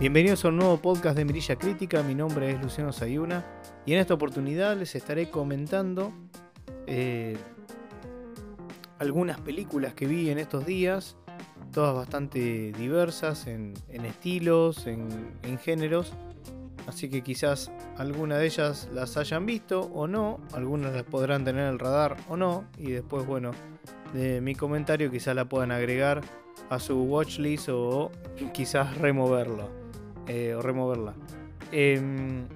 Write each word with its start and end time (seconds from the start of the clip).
Bienvenidos 0.00 0.44
a 0.44 0.48
un 0.50 0.58
nuevo 0.58 0.76
podcast 0.76 1.16
de 1.16 1.24
Mirilla 1.24 1.56
Crítica, 1.56 2.04
mi 2.04 2.14
nombre 2.14 2.52
es 2.52 2.62
Luciano 2.62 2.92
Sayuna 2.92 3.44
y 3.84 3.94
en 3.94 3.98
esta 3.98 4.14
oportunidad 4.14 4.76
les 4.76 4.94
estaré 4.94 5.28
comentando 5.28 6.12
eh, 6.86 7.36
algunas 9.00 9.40
películas 9.40 9.94
que 9.94 10.06
vi 10.06 10.30
en 10.30 10.38
estos 10.38 10.64
días, 10.64 11.16
todas 11.72 11.96
bastante 11.96 12.70
diversas 12.78 13.48
en, 13.48 13.74
estilos, 13.88 14.86
en, 14.86 15.58
géneros, 15.58 16.12
así 16.86 17.10
que 17.10 17.22
quizás 17.22 17.72
algunas 17.96 18.38
de 18.38 18.46
ellas 18.46 18.88
las 18.94 19.16
hayan 19.16 19.46
visto 19.46 19.80
o 19.80 20.06
no, 20.06 20.38
algunas 20.52 20.94
las 20.94 21.02
podrán 21.02 21.44
tener 21.44 21.62
en 21.62 21.70
el 21.70 21.78
radar 21.80 22.16
o 22.28 22.36
no, 22.36 22.66
y 22.78 22.92
después, 22.92 23.26
bueno, 23.26 23.50
de 24.12 24.40
mi 24.42 24.54
comentario 24.54 25.10
quizás 25.10 25.34
la 25.34 25.48
puedan 25.48 25.72
agregar 25.72 26.20
a 26.70 26.78
su 26.78 27.02
watchlist 27.02 27.68
o 27.70 28.12
quizás 28.52 28.96
removerlo 28.98 29.77
eh, 30.28 30.54
o 30.54 30.62
removerla. 30.62 31.14
Em, 31.72 32.46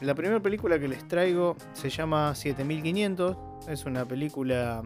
la 0.00 0.14
primera 0.14 0.40
película 0.40 0.78
que 0.78 0.88
les 0.88 1.06
traigo 1.08 1.56
se 1.72 1.88
llama 1.88 2.34
7500. 2.34 3.36
Es 3.68 3.84
una 3.84 4.06
película 4.06 4.82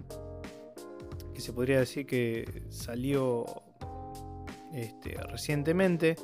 que 1.35 1.41
se 1.41 1.53
podría 1.53 1.81
decir 1.81 2.07
que 2.07 2.65
salió 2.69 3.45
este, 4.73 5.15
recientemente. 5.23 6.17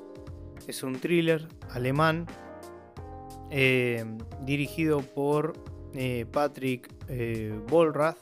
Es 0.66 0.82
un 0.82 1.00
thriller 1.00 1.48
alemán 1.70 2.26
em, 3.50 4.18
dirigido 4.44 5.00
por 5.00 5.54
eh, 5.94 6.26
Patrick 6.30 6.94
eh, 7.08 7.58
Bollrath 7.68 8.18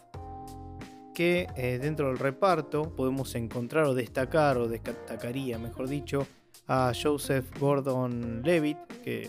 que 1.15 1.47
eh, 1.56 1.78
dentro 1.78 2.09
del 2.09 2.19
reparto 2.19 2.95
podemos 2.97 3.34
encontrar 3.34 3.84
o 3.84 3.95
destacar, 3.95 4.56
o 4.56 4.69
destacaría 4.69 5.59
mejor 5.59 5.89
dicho, 5.89 6.27
a 6.71 6.93
Joseph 6.95 7.47
Gordon 7.59 8.43
Levitt, 8.45 8.79
que 9.03 9.29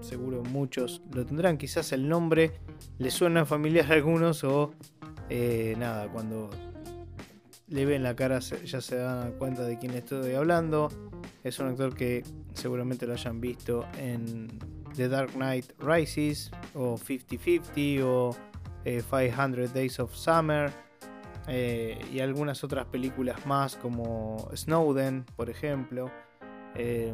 seguro 0.00 0.42
muchos 0.42 1.00
lo 1.12 1.24
tendrán, 1.24 1.56
quizás 1.56 1.92
el 1.92 2.08
nombre 2.08 2.50
le 2.98 3.12
suena 3.12 3.46
familiar 3.46 3.86
a 3.92 3.94
algunos 3.94 4.42
o 4.42 4.72
eh, 5.28 5.76
nada, 5.78 6.08
cuando 6.08 6.50
le 7.68 7.86
ven 7.86 8.02
la 8.02 8.16
cara 8.16 8.40
ya 8.40 8.80
se 8.80 8.96
dan 8.96 9.30
cuenta 9.38 9.62
de 9.62 9.78
quién 9.78 9.94
estoy 9.94 10.34
hablando. 10.34 10.88
Es 11.44 11.60
un 11.60 11.68
actor 11.68 11.94
que 11.94 12.24
seguramente 12.54 13.06
lo 13.06 13.12
hayan 13.12 13.40
visto 13.40 13.86
en 13.96 14.48
The 14.96 15.08
Dark 15.08 15.30
Knight 15.34 15.70
Rises 15.78 16.50
o 16.74 16.96
50-50 16.98 18.02
o 18.02 18.36
500 18.82 19.58
eh, 19.58 19.68
Days 19.72 20.00
of 20.00 20.12
Summer 20.12 20.72
eh, 21.46 22.04
y 22.12 22.18
algunas 22.18 22.64
otras 22.64 22.86
películas 22.86 23.46
más 23.46 23.76
como 23.76 24.50
Snowden, 24.56 25.24
por 25.36 25.50
ejemplo. 25.50 26.10
Eh, 26.74 27.12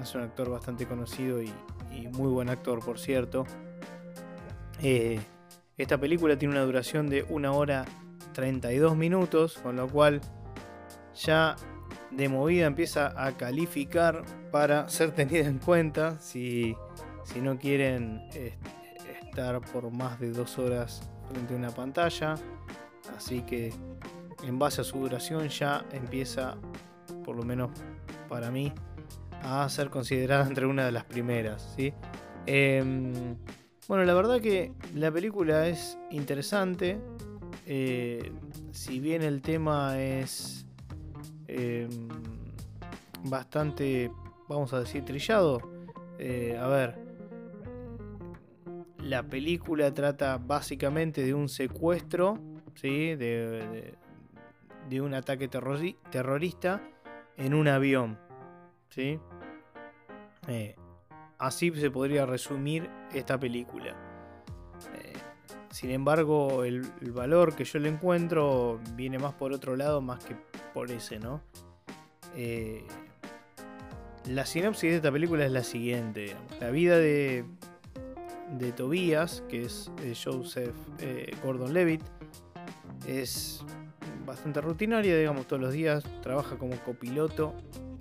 es 0.00 0.14
un 0.14 0.22
actor 0.22 0.50
bastante 0.50 0.86
conocido 0.86 1.42
y, 1.42 1.52
muy 2.12 2.28
buen 2.28 2.50
actor, 2.50 2.84
por 2.84 2.98
cierto. 2.98 3.46
Eh, 4.82 5.18
esta 5.78 5.98
película 5.98 6.36
tiene 6.36 6.54
una 6.54 6.64
duración 6.64 7.08
de 7.08 7.24
1 7.28 7.56
hora 7.56 7.84
32 8.34 8.96
minutos, 8.96 9.58
con 9.62 9.76
lo 9.76 9.88
cual 9.88 10.20
ya 11.14 11.56
de 12.10 12.28
movida 12.28 12.66
empieza 12.66 13.14
a 13.16 13.32
calificar 13.36 14.24
para 14.52 14.88
ser 14.88 15.12
tenida 15.12 15.46
en 15.46 15.58
cuenta 15.58 16.18
si, 16.20 16.76
si 17.24 17.40
no 17.40 17.58
quieren 17.58 18.28
estar 19.36 19.60
por 19.60 19.90
más 19.90 20.20
de 20.20 20.32
2 20.32 20.58
horas 20.58 21.02
frente 21.30 21.54
a 21.54 21.56
una 21.56 21.70
pantalla. 21.70 22.34
Así 23.16 23.42
que 23.42 23.72
en 24.42 24.58
base 24.58 24.80
a 24.80 24.84
su 24.84 24.98
duración 24.98 25.48
ya 25.48 25.84
empieza, 25.92 26.56
por 27.24 27.36
lo 27.36 27.42
menos 27.42 27.70
para 28.28 28.50
mí, 28.50 28.72
a 29.46 29.68
ser 29.68 29.90
considerada 29.90 30.46
entre 30.48 30.66
una 30.66 30.84
de 30.84 30.92
las 30.92 31.04
primeras. 31.04 31.74
¿sí? 31.76 31.92
Em, 32.46 33.36
bueno, 33.88 34.04
la 34.04 34.14
verdad 34.14 34.40
que 34.40 34.72
la 34.94 35.10
película 35.10 35.68
es 35.68 35.98
interesante. 36.10 36.98
Eh, 37.66 38.32
si 38.72 39.00
bien 39.00 39.22
el 39.22 39.42
tema 39.42 39.98
es 40.00 40.66
em, 41.48 42.08
bastante, 43.24 44.10
vamos 44.48 44.72
a 44.72 44.80
decir, 44.80 45.04
trillado. 45.04 45.60
Eh, 46.18 46.58
a 46.60 46.66
ver, 46.68 47.06
la 48.98 49.22
película 49.22 49.92
trata 49.94 50.38
básicamente 50.38 51.24
de 51.24 51.34
un 51.34 51.48
secuestro 51.48 52.38
¿sí? 52.74 53.14
de, 53.14 53.94
un 55.00 55.14
ataque 55.14 55.48
terrorista 55.48 56.82
en 57.36 57.54
un 57.54 57.68
avión. 57.68 58.18
¿sí? 58.88 59.20
Eh, 60.48 60.76
así 61.38 61.70
se 61.72 61.90
podría 61.90 62.26
resumir 62.26 62.88
esta 63.12 63.38
película. 63.38 63.94
Eh, 64.94 65.12
sin 65.70 65.90
embargo, 65.90 66.64
el, 66.64 66.82
valor 67.12 67.54
que 67.54 67.64
yo 67.64 67.78
le 67.78 67.88
encuentro 67.88 68.80
viene 68.94 69.18
más 69.18 69.34
por 69.34 69.52
otro 69.52 69.76
lado, 69.76 70.00
más 70.00 70.24
que 70.24 70.36
por 70.72 70.90
ese, 70.90 71.18
¿no? 71.18 71.40
Eh, 72.36 72.84
la 74.26 74.44
sinopsis 74.44 74.90
de 74.90 74.96
esta 74.96 75.12
película 75.12 75.44
es 75.44 75.52
la 75.52 75.62
siguiente. 75.62 76.34
La 76.60 76.70
vida 76.70 76.98
de, 76.98 77.44
de 78.58 78.72
Tobias, 78.72 79.42
que 79.48 79.62
es 79.62 79.90
Joseph 80.22 80.74
Gordon-Levitt, 81.44 82.02
es 83.06 83.64
bastante 84.26 84.60
rutinaria, 84.60 85.16
digamos, 85.16 85.46
todos 85.46 85.62
los 85.62 85.72
días. 85.72 86.04
Trabaja 86.22 86.56
como 86.56 86.76
copiloto 86.82 87.54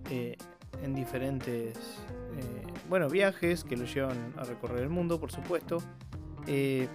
en 0.09 0.93
diferentes 0.93 1.77
eh, 2.37 2.63
bueno, 2.89 3.09
viajes 3.09 3.63
que 3.63 3.77
lo 3.77 3.85
llevan 3.85 4.33
a 4.37 4.43
recorrer 4.43 4.83
el 4.83 4.89
mundo, 4.89 5.19
por 5.19 5.31
supuesto. 5.31 5.77
Eh, 6.47 6.87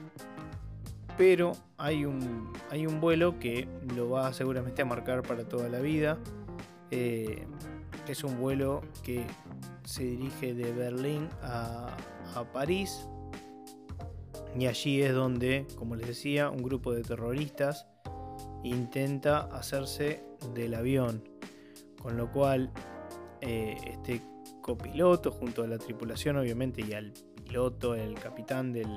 pero 1.17 1.53
hay 1.77 2.05
un, 2.05 2.53
hay 2.71 2.87
un 2.87 3.01
vuelo 3.01 3.39
que 3.39 3.69
lo 3.95 4.11
va 4.11 4.33
seguramente 4.33 4.83
a 4.83 4.85
marcar 4.85 5.23
para 5.23 5.49
toda 5.49 5.69
la 5.69 5.81
vida. 5.81 6.19
es 6.91 8.25
un 8.25 8.41
vuelo 8.41 8.81
que 9.03 9.25
se 9.85 10.05
dirige 10.05 10.55
de 10.55 10.73
Berlín 10.73 11.29
a, 11.43 11.97
a 12.35 12.45
París. 12.53 13.07
Y 14.59 14.67
allí 14.67 15.03
es 15.03 15.15
donde, 15.15 15.67
como 15.77 15.95
les 15.95 16.07
decía, 16.07 16.51
un 16.51 16.63
grupo 16.63 16.93
de 16.93 17.03
terroristas 17.03 17.87
intenta 18.63 19.41
hacerse 19.41 20.25
del 20.55 20.75
avión. 20.75 21.23
Con 22.03 22.17
lo 22.17 22.31
cual, 22.31 22.71
eh, 23.41 23.77
este 23.85 24.23
copiloto, 24.61 25.31
junto 25.31 25.63
a 25.63 25.67
la 25.67 25.79
tripulación, 25.79 26.37
obviamente, 26.37 26.83
y 26.83 26.93
al 26.93 27.13
piloto, 27.45 27.95
el 27.95 28.15
capitán 28.15 28.73
del, 28.73 28.89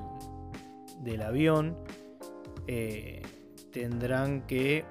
del 1.01 1.21
avión, 1.21 1.77
eh, 2.67 3.21
tendrán 3.71 4.41
que 4.47 4.85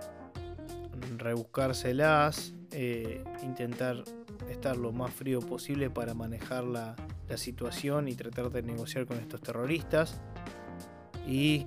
rebuscárselas, 1.17 2.55
eh, 2.73 3.23
intentar 3.43 4.03
estar 4.51 4.77
lo 4.77 4.93
más 4.93 5.13
frío 5.13 5.41
posible 5.41 5.91
para 5.91 6.15
manejar 6.15 6.65
la, 6.65 6.97
la 7.29 7.37
situación 7.37 8.09
y 8.09 8.15
tratar 8.15 8.51
de 8.51 8.63
negociar 8.63 9.07
con 9.07 9.19
estos 9.19 9.41
terroristas 9.41 10.21
y 11.27 11.67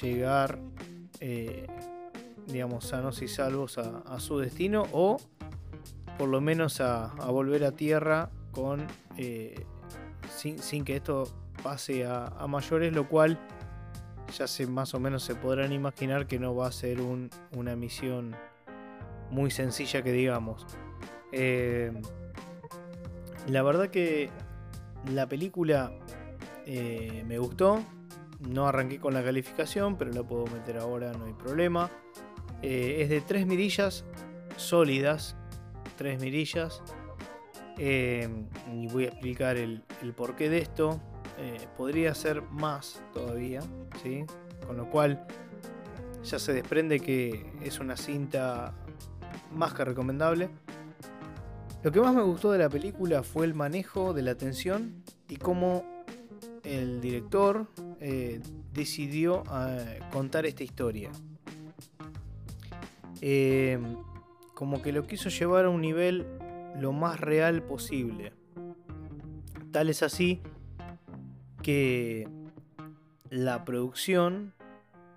llegar 0.00 0.58
digamos, 2.46 2.86
sanos 2.86 3.22
y 3.22 3.28
salvos 3.28 3.78
a, 3.78 4.20
su 4.20 4.38
destino 4.38 4.84
o 4.92 5.18
por 6.18 6.28
lo 6.28 6.40
menos 6.40 6.80
a, 6.80 7.14
volver 7.28 7.64
a 7.64 7.72
tierra 7.72 8.30
con 8.52 8.86
eh, 9.16 9.64
sin, 10.34 10.84
que 10.84 10.96
esto 10.96 11.28
pase 11.62 12.06
a, 12.06 12.46
mayores, 12.48 12.92
lo 12.92 13.08
cual 13.08 13.38
ya 14.36 14.46
se 14.46 14.66
más 14.66 14.94
o 14.94 15.00
menos 15.00 15.22
se 15.22 15.34
podrán 15.34 15.72
imaginar 15.72 16.26
que 16.26 16.38
no 16.38 16.54
va 16.54 16.68
a 16.68 16.72
ser 16.72 17.00
una 17.00 17.76
misión 17.76 18.34
muy 19.30 19.50
sencilla 19.50 20.02
que 20.02 20.12
digamos. 20.12 20.66
Eh, 21.32 21.92
la 23.48 23.62
verdad 23.62 23.88
que 23.88 24.30
la 25.12 25.28
película 25.28 25.92
eh, 26.64 27.24
me 27.26 27.38
gustó. 27.38 27.82
No 28.40 28.68
arranqué 28.68 28.98
con 28.98 29.14
la 29.14 29.24
calificación, 29.24 29.96
pero 29.96 30.12
la 30.12 30.22
puedo 30.22 30.46
meter 30.46 30.76
ahora, 30.76 31.12
no 31.12 31.24
hay 31.24 31.32
problema. 31.32 31.90
Es 32.60 33.08
de 33.08 33.22
tres 33.22 33.46
mirillas 33.46 34.04
sólidas, 34.56 35.36
tres 35.96 36.20
mirillas. 36.20 36.82
Eh, 37.78 38.28
y 38.72 38.86
voy 38.88 39.04
a 39.04 39.08
explicar 39.08 39.56
el, 39.56 39.82
porqué 40.16 40.48
de 40.48 40.58
esto. 40.58 41.00
Eh, 41.38 41.58
podría 41.76 42.14
ser 42.14 42.42
más 42.42 43.02
todavía, 43.12 43.60
¿sí? 44.02 44.24
con 44.66 44.76
lo 44.76 44.88
cual 44.88 45.26
ya 46.24 46.38
se 46.38 46.52
desprende 46.54 46.98
que 47.00 47.52
es 47.62 47.78
una 47.78 47.96
cinta 47.96 48.74
más 49.52 49.74
que 49.74 49.84
recomendable. 49.84 50.48
Lo 51.82 51.92
que 51.92 52.00
más 52.00 52.14
me 52.14 52.22
gustó 52.22 52.52
de 52.52 52.58
la 52.58 52.68
película 52.68 53.22
fue 53.22 53.44
el 53.44 53.54
manejo 53.54 54.14
de 54.14 54.22
la 54.22 54.34
tensión 54.34 55.04
y 55.28 55.36
cómo 55.36 55.84
el 56.64 57.00
director 57.00 57.68
decidió 58.72 59.44
contar 60.10 60.46
esta 60.46 60.64
historia. 60.64 61.10
Como 64.56 64.80
que 64.80 64.90
lo 64.90 65.06
quiso 65.06 65.28
llevar 65.28 65.66
a 65.66 65.68
un 65.68 65.82
nivel 65.82 66.26
lo 66.80 66.94
más 66.94 67.20
real 67.20 67.62
posible. 67.62 68.32
Tal 69.70 69.90
es 69.90 70.02
así 70.02 70.40
que 71.62 72.26
la 73.28 73.66
producción 73.66 74.54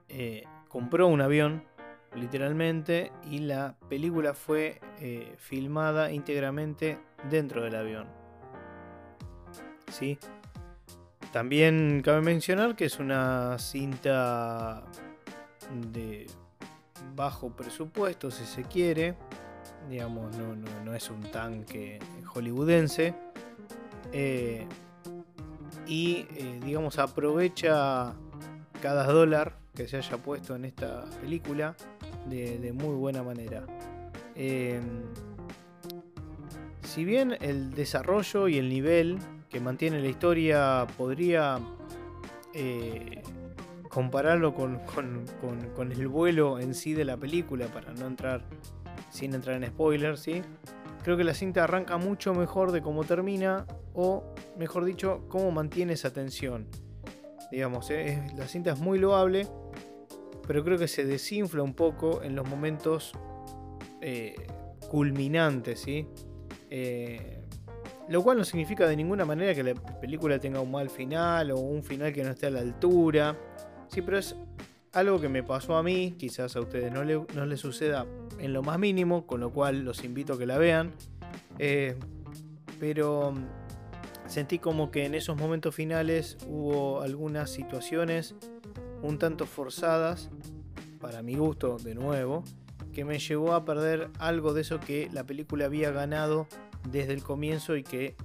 eh, 0.09 0.43
compró 0.67 1.07
un 1.07 1.21
avión, 1.21 1.63
literalmente, 2.15 3.13
y 3.31 3.39
la 3.39 3.77
película 3.87 4.33
fue 4.33 4.81
eh, 4.99 5.33
filmada 5.37 6.11
íntegramente 6.11 6.99
dentro 7.29 7.63
del 7.63 7.75
avión. 7.75 8.07
¿Sí? 9.89 10.19
También 11.31 12.01
cabe 12.03 12.19
mencionar 12.19 12.75
que 12.75 12.83
es 12.83 12.99
una 12.99 13.57
cinta 13.57 14.83
de 15.91 16.27
bajo 17.15 17.49
presupuesto, 17.51 18.31
si 18.31 18.45
se 18.45 18.63
quiere. 18.63 19.15
Digamos, 19.89 20.35
no, 20.35 20.93
es 20.93 21.09
un 21.09 21.21
tanque 21.21 21.99
hollywoodense. 22.25 23.13
Eh, 24.11 24.65
y, 25.87 26.23
digamos, 26.63 26.99
aprovecha 26.99 28.13
cada 28.81 29.05
dólar 29.05 29.57
que 29.75 29.87
se 29.87 29.97
haya 29.97 30.17
puesto 30.17 30.55
en 30.55 30.65
esta 30.65 31.05
película 31.21 31.75
de, 32.27 32.71
muy 32.73 32.95
buena 32.95 33.23
manera. 33.23 33.65
Em, 34.35 35.03
si 36.83 37.05
bien 37.05 37.37
el 37.41 37.71
desarrollo 37.71 38.47
y 38.47 38.57
el 38.57 38.69
nivel 38.69 39.19
que 39.49 39.59
mantiene 39.59 39.99
la 39.99 40.07
historia 40.07 40.87
podría 40.97 41.59
eh, 42.53 43.21
compararlo 43.89 44.53
con, 44.53 45.91
el 45.91 46.07
vuelo 46.07 46.59
en 46.59 46.73
sí 46.73 46.93
de 46.93 47.05
la 47.05 47.17
película, 47.17 47.67
para 47.67 47.93
no 47.93 48.07
entrar 48.07 48.43
sin 49.09 49.33
entrar 49.33 49.61
en 49.61 49.69
spoilers, 49.69 50.19
¿sí? 50.19 50.41
creo 51.03 51.17
que 51.17 51.23
la 51.23 51.33
cinta 51.33 51.63
arranca 51.63 51.97
mucho 51.97 52.33
mejor 52.33 52.71
de 52.71 52.81
cómo 52.81 53.03
termina, 53.03 53.65
o 53.93 54.23
mejor 54.57 54.85
dicho, 54.85 55.25
cómo 55.27 55.51
mantiene 55.51 55.93
esa 55.93 56.11
tensión. 56.13 56.67
Digamos, 57.51 57.89
eh, 57.89 58.21
la 58.37 58.47
cinta 58.47 58.73
es 58.73 58.79
muy 58.79 58.99
loable, 58.99 59.47
pero 60.45 60.63
creo 60.63 60.77
que 60.77 60.87
se 60.87 61.05
desinfla 61.05 61.63
un 61.63 61.73
poco 61.73 62.21
en 62.21 62.35
los 62.35 62.47
momentos 62.47 63.13
eh, 64.01 64.35
culminantes, 64.89 65.79
¿sí? 65.79 66.07
Eh, 66.69 67.39
lo 68.07 68.23
cual 68.23 68.37
no 68.37 68.43
significa 68.43 68.87
de 68.87 68.95
ninguna 68.95 69.25
manera 69.25 69.53
que 69.53 69.63
la 69.63 69.73
película 69.73 70.39
tenga 70.39 70.59
un 70.61 70.71
mal 70.71 70.89
final 70.89 71.51
o 71.51 71.59
un 71.59 71.83
final 71.83 72.11
que 72.11 72.23
no 72.23 72.31
esté 72.31 72.47
a 72.47 72.51
la 72.51 72.59
altura. 72.59 73.37
Sí, 73.89 74.01
pero 74.01 74.17
es 74.17 74.35
algo 74.93 75.19
que 75.19 75.29
me 75.29 75.43
pasó 75.43 75.75
a 75.75 75.83
mí, 75.83 76.15
quizás 76.17 76.55
a 76.55 76.61
ustedes 76.61 76.91
no, 76.91 77.03
no 77.03 77.45
les 77.45 77.59
suceda 77.59 78.05
en 78.39 78.53
lo 78.53 78.63
más 78.63 78.79
mínimo, 78.79 79.27
con 79.27 79.39
lo 79.41 79.51
cual 79.51 79.83
los 79.83 80.03
invito 80.03 80.33
a 80.33 80.37
que 80.37 80.45
la 80.45 80.57
vean. 80.57 80.93
pero 82.79 83.33
Sentí 84.29 84.59
como 84.59 84.91
que 84.91 85.05
en 85.05 85.15
esos 85.15 85.35
momentos 85.37 85.73
finales 85.73 86.37
hubo 86.47 87.01
algunas 87.01 87.49
situaciones 87.49 88.35
un 89.01 89.17
tanto 89.17 89.47
forzadas, 89.47 90.29
para 91.01 91.23
mi 91.23 91.35
gusto 91.35 91.77
de 91.77 91.95
nuevo, 91.95 92.43
que 92.93 93.05
me 93.05 93.17
llevó 93.17 93.53
a 93.53 93.65
perder 93.65 94.11
algo 94.19 94.53
de 94.53 94.61
eso 94.61 94.79
que 94.79 95.09
la 95.11 95.23
película 95.23 95.65
había 95.65 95.89
ganado 95.89 96.47
desde 96.91 97.13
el 97.13 97.23
comienzo 97.23 97.75
y 97.75 97.81
que 97.81 98.15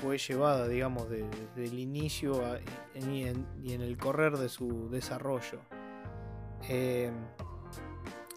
fue 0.00 0.18
llevada, 0.18 0.66
digamos, 0.68 1.08
desde 1.08 1.64
el 1.64 1.78
inicio 1.78 2.42
y, 2.94 3.22
en, 3.22 3.82
el 3.82 3.96
correr 3.96 4.36
de 4.36 4.48
su 4.48 4.88
desarrollo. 4.90 5.60
Eh, 6.68 7.10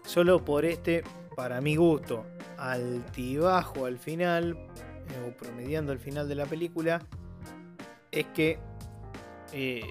solo 0.04 0.44
por 0.44 0.64
este, 0.64 1.04
para 1.36 1.60
mi 1.60 1.76
gusto, 1.76 2.24
altibajo 2.58 3.86
al 3.86 3.98
final, 3.98 4.56
o 5.26 5.36
promediando 5.36 5.92
el 5.92 5.98
final 5.98 6.28
de 6.28 6.34
la 6.34 6.46
película, 6.46 7.00
es 8.10 8.26
que 8.26 8.58
eh, 9.52 9.82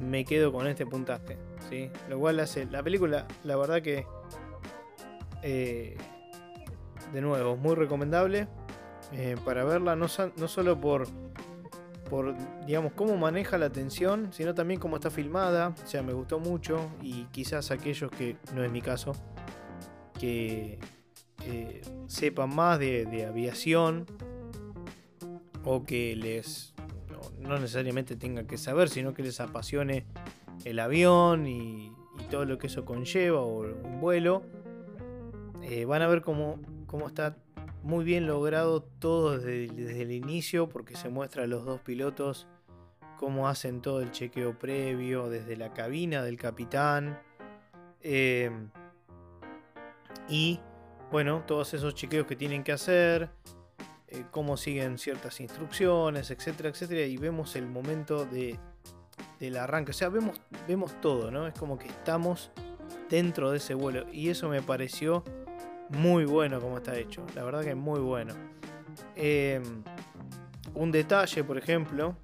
me 0.00 0.24
quedo 0.24 0.52
con 0.52 0.66
este 0.66 0.86
puntaje. 0.86 1.38
¿sí? 1.68 1.90
Lo 2.08 2.18
cual 2.18 2.40
hace 2.40 2.64
la 2.66 2.82
película, 2.82 3.26
la 3.44 3.56
verdad 3.56 3.82
que, 3.82 4.06
eh, 5.42 5.96
de 7.12 7.20
nuevo, 7.20 7.56
muy 7.56 7.74
recomendable 7.74 8.48
eh, 9.12 9.36
para 9.44 9.64
verla, 9.64 9.96
no, 9.96 10.06
no 10.36 10.48
solo 10.48 10.80
por, 10.80 11.06
por, 12.08 12.34
digamos, 12.66 12.92
cómo 12.92 13.16
maneja 13.16 13.56
la 13.58 13.70
tensión, 13.70 14.32
sino 14.32 14.54
también 14.54 14.80
cómo 14.80 14.96
está 14.96 15.10
filmada. 15.10 15.74
O 15.82 15.86
sea, 15.86 16.02
me 16.02 16.12
gustó 16.12 16.38
mucho 16.38 16.90
y 17.02 17.24
quizás 17.26 17.70
aquellos 17.70 18.10
que, 18.10 18.36
no 18.54 18.64
es 18.64 18.70
mi 18.70 18.82
caso, 18.82 19.12
que 20.18 20.78
eh, 21.46 21.82
sepan 22.06 22.54
más 22.54 22.78
de, 22.78 23.26
aviación 23.28 24.06
o 25.64 25.84
que 25.84 26.16
les 26.16 26.74
no, 27.38 27.58
necesariamente 27.58 28.16
tengan 28.16 28.46
que 28.46 28.58
saber, 28.58 28.88
sino 28.88 29.14
que 29.14 29.22
les 29.22 29.40
apasione 29.40 30.04
el 30.64 30.78
avión 30.78 31.46
y, 31.46 31.92
todo 32.30 32.44
lo 32.44 32.58
que 32.58 32.66
eso 32.66 32.84
conlleva 32.84 33.40
o 33.40 33.62
un 33.62 33.98
vuelo, 33.98 34.42
eh, 35.62 35.86
van 35.86 36.02
a 36.02 36.06
ver 36.06 36.20
cómo, 36.20 36.60
cómo, 36.86 37.06
está 37.08 37.38
muy 37.82 38.04
bien 38.04 38.26
logrado 38.26 38.82
todo 38.82 39.38
desde, 39.38 40.02
el 40.02 40.12
inicio, 40.12 40.68
porque 40.68 40.96
se 40.96 41.08
muestra 41.08 41.44
a 41.44 41.46
los 41.46 41.64
dos 41.64 41.80
pilotos 41.80 42.46
cómo 43.18 43.48
hacen 43.48 43.82
todo 43.82 44.00
el 44.00 44.12
chequeo 44.12 44.58
previo 44.58 45.28
desde 45.28 45.56
la 45.56 45.72
cabina 45.72 46.22
del 46.22 46.36
capitán. 46.36 47.20
Eh, 48.02 48.50
y 50.28 50.60
bueno, 51.10 51.42
todos 51.46 51.74
esos 51.74 51.94
chequeos 51.94 52.26
que 52.26 52.36
tienen 52.36 52.62
que 52.62 52.72
hacer, 52.72 53.30
eh, 54.08 54.24
cómo 54.30 54.56
siguen 54.56 54.98
ciertas 54.98 55.40
instrucciones, 55.40 56.30
etcétera, 56.30 56.68
etcétera, 56.68 57.02
y 57.02 57.16
vemos 57.16 57.56
el 57.56 57.66
momento 57.66 58.24
de, 58.24 58.58
del 59.38 59.56
arranque, 59.56 59.90
o 59.90 59.94
sea, 59.94 60.08
vemos, 60.08 60.40
vemos 60.66 61.00
todo, 61.00 61.30
¿no? 61.30 61.46
Es 61.46 61.54
como 61.54 61.78
que 61.78 61.88
estamos 61.88 62.50
dentro 63.08 63.50
de 63.50 63.58
ese 63.58 63.74
vuelo, 63.74 64.06
y 64.12 64.30
eso 64.30 64.48
me 64.48 64.62
pareció 64.62 65.24
muy 65.90 66.24
bueno 66.24 66.60
como 66.60 66.78
está 66.78 66.96
hecho, 66.98 67.24
la 67.34 67.44
verdad 67.44 67.62
que 67.62 67.70
es 67.70 67.76
muy 67.76 68.00
bueno. 68.00 68.34
Em, 69.16 69.82
un 70.74 70.90
detalle, 70.92 71.44
por 71.44 71.58
ejemplo, 71.58 72.16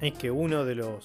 es 0.00 0.12
que 0.12 0.30
uno 0.30 0.64
de 0.64 0.74
los 0.74 1.04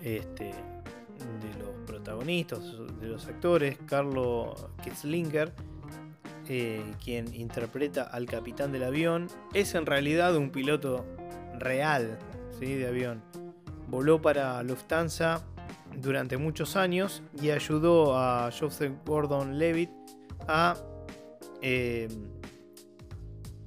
este, 0.00 0.44
de 0.44 1.58
los 1.58 1.70
protagonistas, 1.86 2.60
de 3.00 3.08
los 3.08 3.26
actores, 3.26 3.78
Carlo 3.86 4.54
Kitzlinger, 4.82 5.52
eh, 6.48 6.84
quien 7.02 7.34
interpreta 7.34 8.02
al 8.02 8.26
capitán 8.26 8.70
del 8.70 8.84
avión, 8.84 9.28
es 9.54 9.74
en 9.74 9.86
realidad 9.86 10.36
un 10.36 10.50
piloto 10.50 11.06
real 11.58 12.18
¿sí? 12.58 12.74
de 12.74 12.86
avión. 12.86 13.22
Voló 13.88 14.20
para 14.20 14.62
Lufthansa 14.62 15.42
durante 16.00 16.36
muchos 16.36 16.76
años 16.76 17.22
y 17.40 17.50
ayudó 17.50 18.16
a 18.16 18.50
Joseph 18.58 18.92
Gordon 19.04 19.58
Levitt 19.58 19.90
a, 20.48 20.76
eh, 21.62 22.08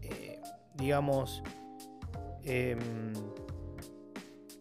eh, 0.02 0.42
digamos, 0.76 1.44
em, 2.44 2.80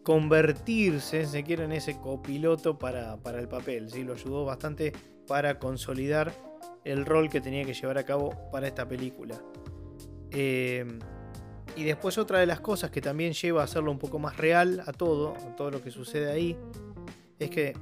convertirse, 0.02 1.26
se 1.26 1.42
quiere, 1.42 1.64
en 1.64 1.73
ese 1.73 1.99
copiloto 1.99 2.78
para, 2.78 3.18
el 3.38 3.49
papel. 3.49 3.90
¿sí? 3.90 4.04
Lo 4.04 4.14
ayudó 4.14 4.44
bastante 4.44 4.92
para 5.26 5.58
consolidar 5.58 6.32
el 6.85 7.04
rol 7.04 7.28
que 7.28 7.40
tenía 7.40 7.64
que 7.64 7.75
llevar 7.75 7.99
a 7.99 8.04
cabo 8.04 8.30
para 8.52 8.68
esta 8.68 8.87
película. 8.87 9.37
Eh, 10.30 10.87
y 11.76 11.85
después 11.85 12.16
otra 12.16 12.38
de 12.38 12.46
las 12.46 12.61
cosas 12.61 12.90
que 12.90 13.00
también 13.00 13.32
lleva 13.32 13.61
a 13.61 13.64
hacerlo 13.64 13.90
un 13.90 13.99
poco 13.99 14.18
más 14.18 14.37
real 14.37 14.82
a 14.87 14.92
todo, 14.92 15.35
a 15.37 15.56
todo 15.56 15.70
lo 15.70 15.82
que 15.82 15.90
sucede 15.90 16.30
ahí, 16.30 16.56
es 17.38 17.50
que 17.50 17.74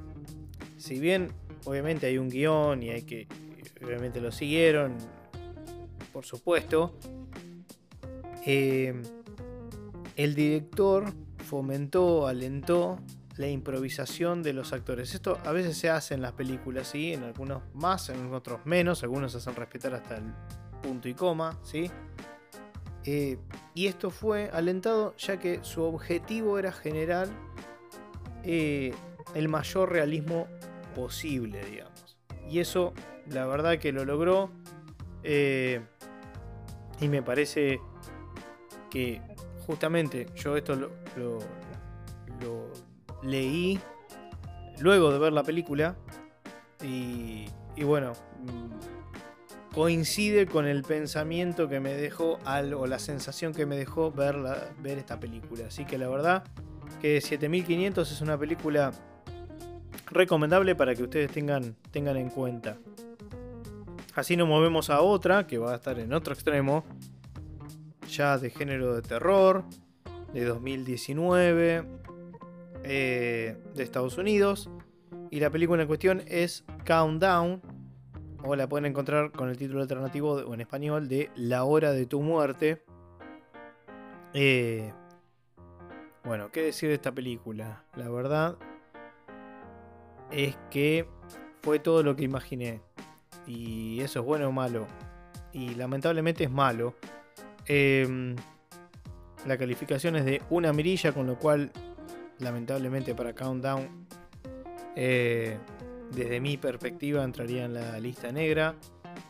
si 0.77 0.99
bien 0.99 1.31
obviamente 1.65 2.07
hay 2.07 2.17
un 2.17 2.29
guion 2.29 2.83
y 2.83 2.89
hay 2.89 3.03
que, 3.03 3.27
obviamente 3.83 4.21
lo 4.21 4.31
siguieron, 4.31 4.95
por 6.13 6.25
supuesto, 6.25 6.97
eh, 8.45 8.93
el 10.15 10.35
director 10.35 11.05
fomentó, 11.43 12.27
alentó 12.27 12.99
la 13.37 13.49
improvisación 13.49 14.43
de 14.43 14.53
los 14.53 14.71
actores. 14.71 15.13
Esto 15.13 15.37
a 15.43 15.51
veces 15.51 15.77
se 15.77 15.89
hace 15.89 16.13
en 16.13 16.21
las 16.21 16.31
películas, 16.33 16.87
¿sí? 16.87 17.13
En 17.13 17.23
algunos 17.23 17.63
más, 17.73 18.09
en 18.09 18.33
otros 18.33 18.65
menos. 18.65 19.03
Algunos 19.03 19.33
se 19.33 19.39
hacen 19.39 19.55
respetar 19.55 19.93
hasta 19.93 20.17
el 20.17 20.23
punto 20.81 21.09
y 21.09 21.13
coma, 21.13 21.59
¿sí? 21.63 21.91
Eh, 23.03 23.37
y 23.73 23.87
esto 23.87 24.09
fue 24.09 24.49
alentado 24.51 25.15
ya 25.17 25.37
que 25.37 25.59
su 25.63 25.83
objetivo 25.83 26.57
era 26.57 26.71
generar 26.71 27.27
eh, 28.43 28.93
el 29.35 29.47
mayor 29.49 29.91
realismo 29.91 30.47
posible, 30.95 31.63
digamos. 31.65 32.17
Y 32.49 32.59
eso, 32.59 32.93
la 33.29 33.45
verdad 33.45 33.77
que 33.77 33.91
lo 33.91 34.05
logró. 34.05 34.49
Eh, 35.23 35.81
y 37.01 37.07
me 37.07 37.21
parece 37.21 37.79
que 38.89 39.21
justamente 39.67 40.27
yo 40.35 40.55
esto 40.55 40.75
lo, 40.75 41.39
leí 43.23 43.79
luego 44.79 45.11
de 45.11 45.19
ver 45.19 45.33
la 45.33 45.43
película 45.43 45.95
y, 46.81 47.45
y 47.75 47.83
bueno, 47.83 48.13
coincide 49.73 50.45
con 50.45 50.65
el 50.67 50.83
pensamiento 50.83 51.67
que 51.67 51.81
me 51.81 51.93
dejó 51.95 52.39
al, 52.45 52.73
o 52.73 52.87
la 52.87 52.97
sensación 52.97 53.53
que 53.53 53.65
me 53.65 53.75
dejó 53.75 54.09
ver, 54.11 54.37
ver 54.79 54.97
esta 54.97 55.19
película. 55.19 55.67
Así 55.67 55.83
que 55.83 55.97
la 55.97 56.07
verdad 56.07 56.45
que 57.01 57.19
7500 57.19 58.09
es 58.09 58.21
una 58.21 58.37
película 58.37 58.93
recomendable 60.11 60.75
para 60.75 60.95
que 60.95 61.03
ustedes 61.03 61.31
tengan, 61.31 61.75
tengan 61.91 62.17
en 62.17 62.29
cuenta. 62.29 62.77
Así 64.15 64.37
nos 64.37 64.47
movemos 64.47 64.89
a 64.89 65.01
otra 65.01 65.45
que 65.45 65.57
va 65.57 65.73
a 65.73 65.75
estar 65.75 65.99
en 65.99 66.13
otro 66.13 66.33
extremo, 66.33 66.85
ya 68.09 68.37
de 68.37 68.49
género 68.49 68.95
de 68.95 69.01
terror, 69.01 69.65
de 70.33 70.45
2019, 70.45 71.83
eh, 72.83 73.57
de 73.73 73.83
Estados 73.83 74.17
Unidos. 74.17 74.69
Y 75.31 75.41
la 75.41 75.49
película 75.49 75.81
en 75.81 75.87
cuestión 75.87 76.21
es 76.27 76.63
Countdown, 76.85 77.61
o 78.43 78.55
la 78.55 78.69
pueden 78.69 78.85
encontrar 78.85 79.31
con 79.31 79.49
el 79.49 79.57
título 79.57 79.81
alternativo 79.81 80.33
o 80.33 80.53
en 80.53 80.61
español 80.61 81.09
de 81.09 81.29
La 81.35 81.65
hora 81.65 81.91
de 81.91 82.05
tu 82.05 82.21
muerte. 82.21 82.83
Eh, 84.33 84.93
bueno, 86.23 86.51
¿qué 86.51 86.61
decir 86.61 86.89
de 86.89 86.95
esta 86.95 87.11
película? 87.11 87.83
La 87.95 88.09
verdad 88.09 88.57
es 90.31 90.57
que 90.69 91.07
fue 91.61 91.79
todo 91.79 92.03
lo 92.03 92.15
que 92.15 92.23
imaginé. 92.23 92.81
Y 93.47 93.99
eso 94.01 94.19
es 94.19 94.25
bueno 94.25 94.49
o 94.49 94.51
malo. 94.51 94.87
Y 95.53 95.75
lamentablemente 95.75 96.43
es 96.43 96.51
malo. 96.51 96.95
Em, 97.65 98.35
la 99.45 99.57
calificación 99.57 100.15
es 100.15 100.25
de 100.25 100.41
una 100.49 100.73
mirilla, 100.73 101.11
con 101.11 101.27
lo 101.27 101.37
cual, 101.37 101.71
lamentablemente 102.39 103.15
para 103.15 103.33
Countdown, 103.33 104.07
eh, 104.95 105.57
desde 106.11 106.39
mi 106.39 106.57
perspectiva 106.57 107.23
entraría 107.23 107.65
en 107.65 107.73
la 107.73 107.99
lista 107.99 108.31
negra. 108.31 108.75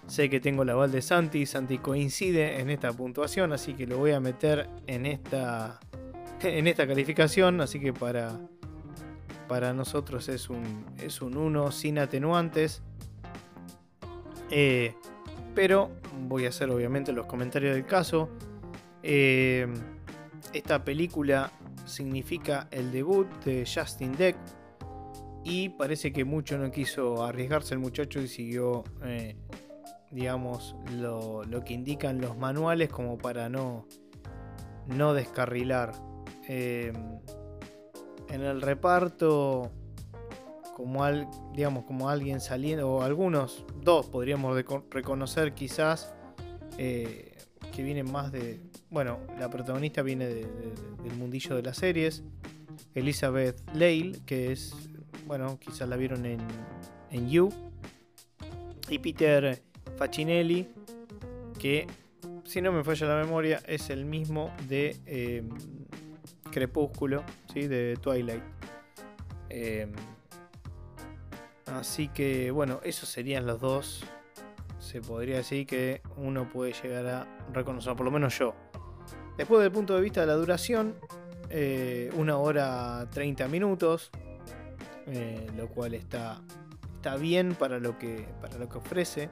Sé 0.08 0.30
que 0.30 0.40
tengo 0.40 0.64
la 0.64 0.74
aval 0.74 0.92
de 0.92 1.02
Santi, 1.02 1.46
Santi 1.46 1.80
coincide 1.80 2.60
en 2.60 2.70
esta 2.70 2.92
puntuación, 2.94 3.54
así 3.54 3.74
que 3.74 3.88
lo 3.88 3.98
voy 3.98 4.12
a 4.12 4.20
meter 4.20 4.70
en 4.88 5.06
esta, 5.06 5.80
en 6.42 6.68
esta 6.68 6.88
calificación, 6.88 7.62
así 7.62 7.80
que 7.80 7.94
para, 7.94 8.40
para 9.48 9.74
nosotros 9.74 10.30
es 10.30 10.50
un, 10.50 10.86
es 10.98 11.22
un 11.22 11.38
1 11.38 11.72
sin 11.72 12.00
atenuantes. 12.00 12.82
Eh, 14.50 14.94
pero 15.54 15.92
voy 16.28 16.46
a 16.46 16.50
hacer 16.50 16.70
obviamente 16.70 17.12
los 17.14 17.25
comentarios 17.25 17.75
del 17.75 17.86
caso. 17.86 18.30
Eh, 19.04 19.68
esta 20.54 20.84
película 20.84 21.52
significa 21.86 22.68
el 22.72 22.92
debut 22.92 23.28
de 23.44 23.66
Justin 23.66 24.16
Deck. 24.16 24.36
Y 25.44 25.70
parece 25.70 26.12
que 26.12 26.25
mucho 26.25 26.58
no 26.58 26.72
quiso 26.72 27.24
arriesgarse 27.24 27.75
el 27.75 27.80
muchacho 27.80 28.20
y 28.20 28.28
siguió, 28.28 28.84
eh, 29.04 29.36
digamos, 30.10 30.75
lo, 30.98 31.44
que 31.64 31.74
indican 31.74 32.20
los 32.20 32.36
manuales 32.36 32.90
como 32.90 33.20
para 33.20 33.48
no, 33.48 33.88
no 34.88 35.14
descarrilar. 35.14 35.94
En 38.29 38.41
el 38.41 38.62
reparto 38.62 39.72
como, 40.75 41.03
al, 41.03 41.27
digamos, 41.53 41.86
como 41.86 42.10
alguien 42.10 42.41
saliendo, 42.41 42.89
o 42.91 43.01
algunos, 43.01 43.65
dos 43.82 44.08
podríamos 44.08 44.55
reconocer 44.89 45.53
quizás, 45.53 46.13
eh, 46.77 47.38
que 47.74 47.82
vienen 47.82 48.12
más 48.12 48.32
de, 48.32 48.60
bueno, 48.89 49.20
la 49.39 49.50
protagonista 49.50 50.01
viene 50.01 50.27
del 50.27 51.15
mundillo 51.17 51.55
de 51.55 51.63
las 51.63 51.77
series, 51.77 52.24
Elizabeth 52.94 53.62
Lale, 53.74 54.20
que 54.25 54.51
es, 54.51 54.75
bueno, 55.27 55.58
quizás 55.60 55.88
la 55.88 55.96
vieron 55.96 56.25
en, 56.25 56.39
en 57.10 57.29
You, 57.29 57.50
y 58.89 59.00
Peter 59.00 59.62
Facinelli, 59.98 60.67
que 61.58 61.88
si 62.44 62.62
no 62.62 62.72
me 62.72 62.84
falla 62.84 63.08
la 63.08 63.24
memoria, 63.24 63.62
es 63.65 63.89
el 63.89 64.05
mismo 64.05 64.53
de 64.67 64.98
eh, 65.05 65.44
Crepúsculo, 66.51 67.24
¿sí? 67.56 67.68
de 67.68 67.98
Twilight. 68.00 68.44
Eh, 69.50 69.88
Así 71.68 72.08
que 72.08 72.52
bueno, 72.52 72.80
esos 72.84 73.10
serían 73.10 73.46
los 73.46 73.60
dos. 73.60 74.04
Se 74.80 75.02
podría 75.02 75.38
decir 75.38 75.66
que 75.66 76.02
uno 76.16 76.50
puede 76.50 76.74
llegar 76.74 77.08
a 77.08 77.28
reconocer, 77.54 77.96
por 77.96 78.06
lo 78.06 78.12
menos 78.12 78.38
yo. 78.38 78.54
Después 79.38 79.62
del 79.62 79.72
punto 79.72 79.96
de 79.96 80.02
vista 80.02 80.22
de 80.22 80.28
la 80.28 80.36
duración, 80.36 80.96
eh, 81.50 82.12
una 82.16 82.38
hora 82.38 83.10
30 83.12 83.48
minutos, 83.48 84.12
eh, 85.08 85.48
lo 85.58 85.68
cual 85.68 85.96
está, 85.96 86.40
está 86.94 87.18
bien 87.18 87.56
para 87.56 87.80
lo 87.80 87.98
que, 87.98 88.28
para 88.42 88.58
lo 88.58 88.70
que 88.70 88.78
ofrece. 88.78 89.30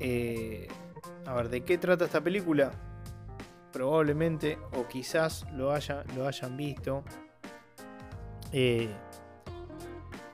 Eh, 0.00 0.66
a 1.26 1.34
ver, 1.34 1.50
¿de 1.50 1.60
qué 1.60 1.78
trata 1.78 2.06
esta 2.06 2.22
película? 2.22 2.72
Probablemente, 3.72 4.58
o 4.72 4.86
quizás 4.88 5.46
lo, 5.52 5.72
haya, 5.72 6.04
lo 6.16 6.26
hayan 6.26 6.56
visto. 6.56 7.04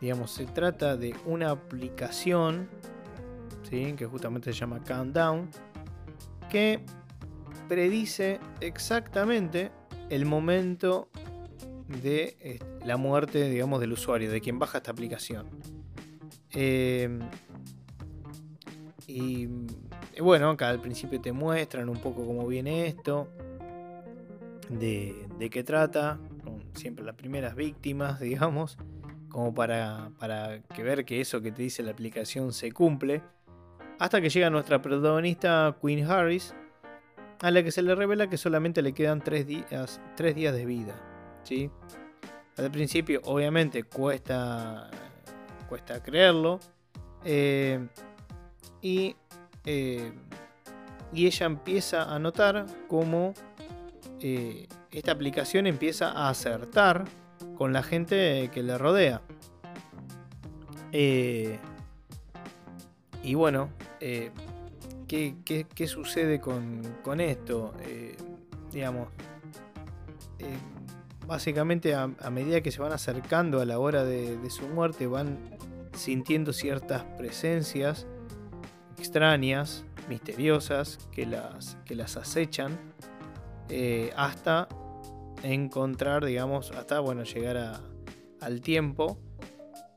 Digamos, 0.01 0.31
se 0.31 0.47
trata 0.47 0.97
de 0.97 1.15
una 1.25 1.51
aplicación 1.51 2.69
¿sí? 3.69 3.95
que 3.95 4.07
justamente 4.07 4.53
se 4.53 4.59
llama 4.59 4.81
Countdown 4.83 5.51
que 6.49 6.81
predice 7.69 8.39
exactamente 8.61 9.71
el 10.11 10.27
momento 10.27 11.09
de 12.03 12.37
eh, 12.41 12.59
la 12.85 12.97
muerte, 12.97 13.49
digamos, 13.49 13.81
del 13.81 13.93
usuario, 13.93 14.31
de 14.31 14.41
quien 14.41 14.59
baja 14.59 14.79
esta 14.79 14.91
aplicación. 14.91 15.47
Em, 16.51 17.21
y, 19.07 19.49
bueno, 20.21 20.51
acá 20.51 20.69
al 20.69 20.81
principio 20.81 21.21
te 21.21 21.33
muestran 21.33 21.89
un 21.89 21.99
poco 21.99 22.27
cómo 22.27 22.47
viene 22.47 22.87
esto, 22.87 23.29
de, 24.69 25.15
de 25.39 25.51
qué 25.51 25.63
trata, 25.63 26.19
siempre 26.75 27.05
las 27.05 27.15
primeras 27.15 27.55
víctimas, 27.55 28.21
digamos 28.21 28.79
como 29.37 29.55
para, 29.55 30.13
para 30.19 30.63
que 30.63 30.83
ver 30.83 31.05
que 31.05 31.21
eso 31.21 31.43
que 31.43 31.53
te 31.53 31.61
dice 31.61 31.83
la 31.83 31.91
aplicación 31.91 32.55
se 32.55 32.73
cumple. 32.73 33.21
Hasta 33.99 34.19
que 34.23 34.31
llega 34.31 34.49
nuestra 34.49 34.81
protagonista 34.81 35.77
Queen 35.83 36.11
Harris, 36.11 36.55
a 37.41 37.51
la 37.51 37.63
que 37.63 37.71
se 37.71 37.83
le 37.83 37.95
revela 37.95 38.31
que 38.31 38.39
solamente 38.39 38.81
le 38.81 38.95
quedan 38.95 39.21
3 39.21 39.47
días, 39.47 40.01
días 40.35 40.55
de 40.55 40.65
vida. 40.65 40.95
¿sí? 41.43 41.71
Al 42.57 42.71
principio, 42.71 43.21
obviamente, 43.25 43.85
cuesta, 43.85 44.91
cuesta 45.69 46.03
creerlo. 46.03 46.59
Eh, 47.23 47.87
y, 48.81 49.17
eh, 49.67 50.13
y 51.13 51.27
ella 51.27 51.47
empieza 51.47 52.15
a 52.15 52.19
notar 52.19 52.67
cómo 52.89 53.35
eh, 54.21 54.67
esta 54.91 55.13
aplicación 55.13 55.67
empieza 55.67 56.11
a 56.11 56.31
acertar 56.31 57.05
con 57.57 57.73
la 57.73 57.83
gente 57.83 58.51
que 58.53 58.63
le 58.63 58.79
rodea. 58.79 59.23
Eh, 60.93 61.59
y 63.23 63.35
bueno, 63.35 63.71
eh, 64.01 64.31
¿qué, 65.07 65.87
sucede 65.87 66.41
con, 66.41 67.21
esto? 67.21 67.75
Eh, 67.83 68.17
digamos, 68.73 69.09
básicamente 71.27 71.95
a, 71.95 72.07
medida 72.31 72.61
que 72.61 72.71
se 72.71 72.81
van 72.81 72.93
acercando 72.93 73.61
a 73.61 73.65
la 73.65 73.79
hora 73.79 74.05
de, 74.05 74.39
su 74.49 74.69
muerte, 74.69 75.07
van 75.07 75.39
sintiendo 75.93 76.53
ciertas 76.53 77.05
presencias 77.19 78.07
extrañas, 78.99 79.85
misteriosas, 80.09 80.99
que 81.13 81.27
las, 81.27 81.77
que 81.85 81.95
las 81.95 82.17
acechan, 82.17 82.79
hasta 84.17 84.69
encontrar, 85.43 86.25
digamos, 86.25 86.71
hasta 86.73 87.01
bueno, 87.01 87.25
llegar 87.25 87.81
al 88.41 88.61
tiempo 88.61 89.19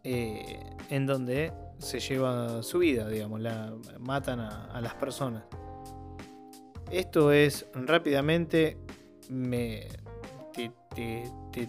eh, 0.04 0.60
en 0.90 1.06
donde 1.06 1.54
se 1.78 2.00
lleva 2.00 2.64
su 2.64 2.80
vida, 2.80 3.08
digamos, 3.08 3.42
la, 3.42 3.74
matan 4.00 4.40
a, 4.40 4.80
las 4.82 4.94
personas. 4.96 5.44
Esto 6.92 7.32
es 7.32 7.68
rápidamente 7.74 8.78
me, 9.30 9.88
te, 10.54 10.72
te, 11.52 11.68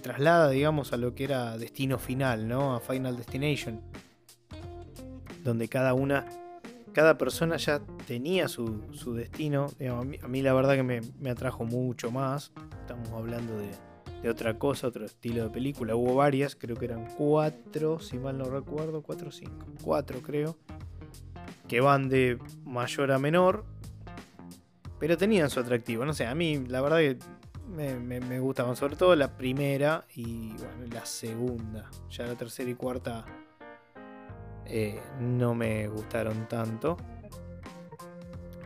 traslada, 0.00 0.50
digamos, 0.50 0.92
a 0.92 0.96
lo 0.96 1.14
que 1.14 1.24
era 1.24 1.56
destino 1.56 1.98
final, 1.98 2.48
¿no? 2.48 2.74
A 2.74 2.80
Final 2.80 3.16
Destination. 3.16 3.80
Donde 5.46 5.68
cada 5.68 5.94
una 5.94 6.26
cada 6.96 7.18
persona 7.18 7.58
ya 7.58 7.82
tenía 8.06 8.48
su, 8.48 8.80
destino. 9.14 9.66
a, 9.86 10.02
mí, 10.28 10.40
la 10.40 10.54
verdad 10.54 10.76
que 10.76 10.82
me, 10.82 11.30
atrajo 11.30 11.64
mucho 11.66 12.10
más. 12.10 12.52
Estamos 12.80 13.10
hablando 13.10 13.52
de, 13.58 14.30
otra 14.30 14.58
cosa, 14.58 14.86
otro 14.86 15.04
estilo 15.04 15.44
de 15.44 15.50
película. 15.50 15.94
Hubo 15.94 16.14
varias, 16.14 16.56
creo 16.56 16.74
que 16.74 16.86
eran 16.86 17.04
cuatro, 17.18 17.98
si 17.98 18.16
mal 18.16 18.38
no 18.38 18.46
recuerdo, 18.46 19.02
cuatro 19.02 19.28
o 19.28 19.30
cinco. 19.30 19.66
Cuatro 19.82 20.22
creo. 20.22 20.56
Que 21.68 21.82
van 21.82 22.08
de 22.08 22.38
mayor 22.64 23.12
a 23.12 23.18
menor. 23.18 23.66
Pero 24.98 25.18
tenían 25.18 25.50
su 25.50 25.60
atractivo. 25.60 26.06
No 26.06 26.14
sé, 26.14 26.24
a 26.24 26.34
mí 26.34 26.64
la 26.66 26.80
verdad 26.80 27.00
que 27.00 27.18
me, 27.68 28.40
gustaban. 28.40 28.74
Sobre 28.74 28.96
todo 28.96 29.14
la 29.16 29.36
primera 29.36 30.06
y 30.14 30.54
la 30.90 31.04
segunda. 31.04 31.90
Ya 32.08 32.24
la 32.24 32.36
tercera 32.36 32.70
y 32.70 32.74
cuarta 32.74 33.26
eh, 34.68 35.00
no 35.20 35.54
me 35.54 35.88
gustaron 35.88 36.48
tanto. 36.48 36.96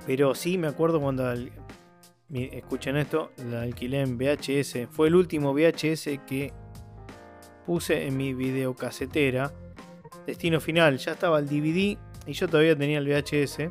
Pero 0.07 0.35
sí 0.35 0.59
me 0.59 0.69
acuerdo 0.69 1.00
cuando 1.00 1.33
escuchen 2.33 2.97
esto, 2.97 3.33
la 3.50 3.62
alquilé 3.62 4.00
en 4.00 4.19
VHS. 4.19 4.88
Fue 4.90 5.09
el 5.09 5.14
último 5.14 5.52
VHS 5.52 6.21
que 6.26 6.52
puse 7.66 8.07
en 8.07 8.16
mi 8.16 8.35
videocasetera. 8.35 9.52
Destino 10.26 10.61
final, 10.61 10.99
ya 10.99 11.12
estaba 11.12 11.38
el 11.38 11.47
DVD 11.47 11.99
y 12.26 12.33
yo 12.33 12.49
todavía 12.49 12.76
tenía 12.76 12.99
el 12.99 13.07
VHS. 13.07 13.71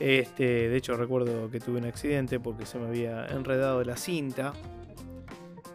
Este, 0.00 0.68
de 0.68 0.76
hecho 0.76 0.96
recuerdo 0.96 1.50
que 1.50 1.60
tuve 1.60 1.78
un 1.78 1.86
accidente 1.86 2.40
porque 2.40 2.66
se 2.66 2.78
me 2.78 2.88
había 2.88 3.26
enredado 3.26 3.82
la 3.84 3.96
cinta. 3.96 4.52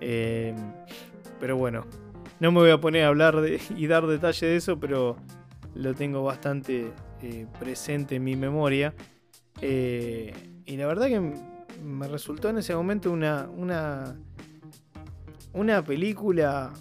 Em, 0.02 0.56
pero 1.40 1.58
bueno, 1.58 1.86
no 2.40 2.52
me 2.52 2.60
voy 2.60 2.72
a 2.72 2.80
poner 2.80 3.04
a 3.04 3.08
hablar 3.10 3.44
y 3.76 3.88
dar 3.88 4.08
detalle 4.08 4.48
de 4.48 4.56
eso, 4.56 4.80
pero 4.80 5.18
lo 5.76 5.94
tengo 5.94 6.24
bastante 6.24 6.92
eh, 7.22 7.48
presente 7.60 8.16
en 8.16 8.24
mi 8.24 8.36
memoria. 8.36 8.94
Eh, 9.62 10.34
y 10.66 10.78
la 10.78 10.88
verdad 10.88 11.08
que 11.08 11.20
me 11.84 12.08
resultó 12.08 12.50
en 12.50 12.60
ese 12.60 12.76
momento 12.76 13.12
una, 13.12 13.50
una, 13.50 14.16
una 15.54 15.84
película 15.84 16.74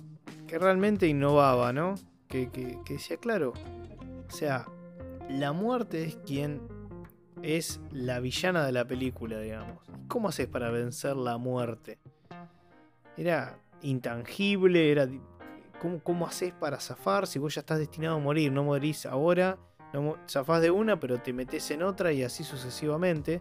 que 0.47 0.59
realmente 0.59 1.07
innovaba, 1.07 1.73
¿no? 1.73 1.95
Que, 2.29 2.51
que, 2.51 2.79
que 2.85 2.95
decía, 2.95 3.17
claro, 3.17 3.53
o 4.27 4.31
sea, 4.31 4.67
la 5.29 5.53
muerte 5.53 6.05
es 6.05 6.17
quien 6.17 6.61
es 7.43 7.81
la 7.91 8.21
villana 8.21 8.65
de 8.65 8.73
la 8.73 8.87
película, 8.87 9.41
digamos. 9.41 9.79
¿Cómo 10.09 10.29
haces 10.29 10.47
para 10.47 10.71
vencer 10.71 11.17
la 11.17 11.37
muerte? 11.39 11.99
Era 13.17 13.59
intangible, 13.83 14.91
era... 14.91 15.09
¿Cómo, 15.81 16.01
¿Cómo 16.03 16.27
haces 16.27 16.53
para 16.53 16.81
zafar 16.81 17.27
si 17.27 17.39
vos 17.39 17.55
ya 17.55 17.61
estás 17.61 17.79
destinado 17.79 18.17
a 18.17 18.19
morir? 18.19 18.53
No 18.53 18.65
morís 18.65 19.07
ahora, 19.07 19.59
zafás 20.29 20.63
de 20.63 20.71
una, 20.71 21.01
pero 21.01 21.19
te 21.19 21.33
metes 21.33 21.71
en 21.71 21.83
otra 21.83 22.13
y 22.13 22.23
así 22.23 22.45
sucesivamente. 22.45 23.41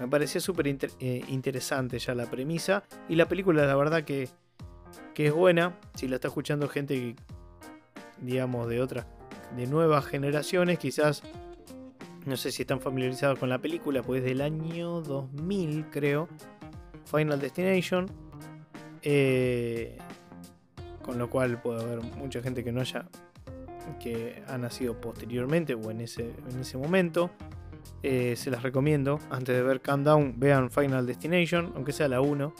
Me 0.00 0.08
parecía 0.08 0.40
súper 0.40 0.68
eh, 0.68 1.24
interesante 1.28 1.98
ya 1.98 2.14
la 2.14 2.26
premisa. 2.26 2.84
Y 3.08 3.16
la 3.16 3.28
película, 3.28 3.66
la 3.66 3.76
verdad 3.76 4.04
que, 4.04 4.28
que 5.14 5.26
es 5.26 5.32
buena. 5.32 5.78
Si 5.94 6.08
la 6.08 6.16
está 6.16 6.28
escuchando 6.28 6.68
gente, 6.68 7.14
digamos, 8.20 8.68
de 8.68 8.80
otras, 8.80 9.06
de 9.56 9.66
nuevas 9.66 10.06
generaciones, 10.06 10.78
quizás 10.78 11.22
no 12.24 12.36
sé 12.36 12.52
si 12.52 12.62
están 12.62 12.80
familiarizados 12.80 13.38
con 13.38 13.48
la 13.48 13.58
película, 13.58 14.02
pues 14.02 14.22
del 14.22 14.40
año 14.40 15.00
2000 15.02 15.86
creo. 15.90 16.28
Final 17.04 17.40
Destination. 17.40 18.06
Eh, 19.02 19.98
con 21.02 21.18
lo 21.18 21.28
cual 21.28 21.60
puede 21.60 21.82
haber 21.82 22.00
mucha 22.16 22.42
gente 22.42 22.64
que 22.64 22.72
no 22.72 22.80
haya. 22.80 23.06
que 24.00 24.42
ha 24.46 24.58
nacido 24.58 25.00
posteriormente 25.00 25.74
o 25.74 25.90
en 25.90 26.00
ese, 26.00 26.32
en 26.50 26.60
ese 26.60 26.78
momento. 26.78 27.30
Eh, 28.02 28.34
se 28.36 28.50
las 28.50 28.62
recomiendo. 28.62 29.20
Antes 29.30 29.56
de 29.56 29.62
ver 29.62 29.80
Countdown, 29.80 30.34
vean 30.38 30.70
Final 30.70 31.06
Destination, 31.06 31.72
aunque 31.74 31.92
sea 31.92 32.08
la 32.08 32.20
1. 32.20 32.52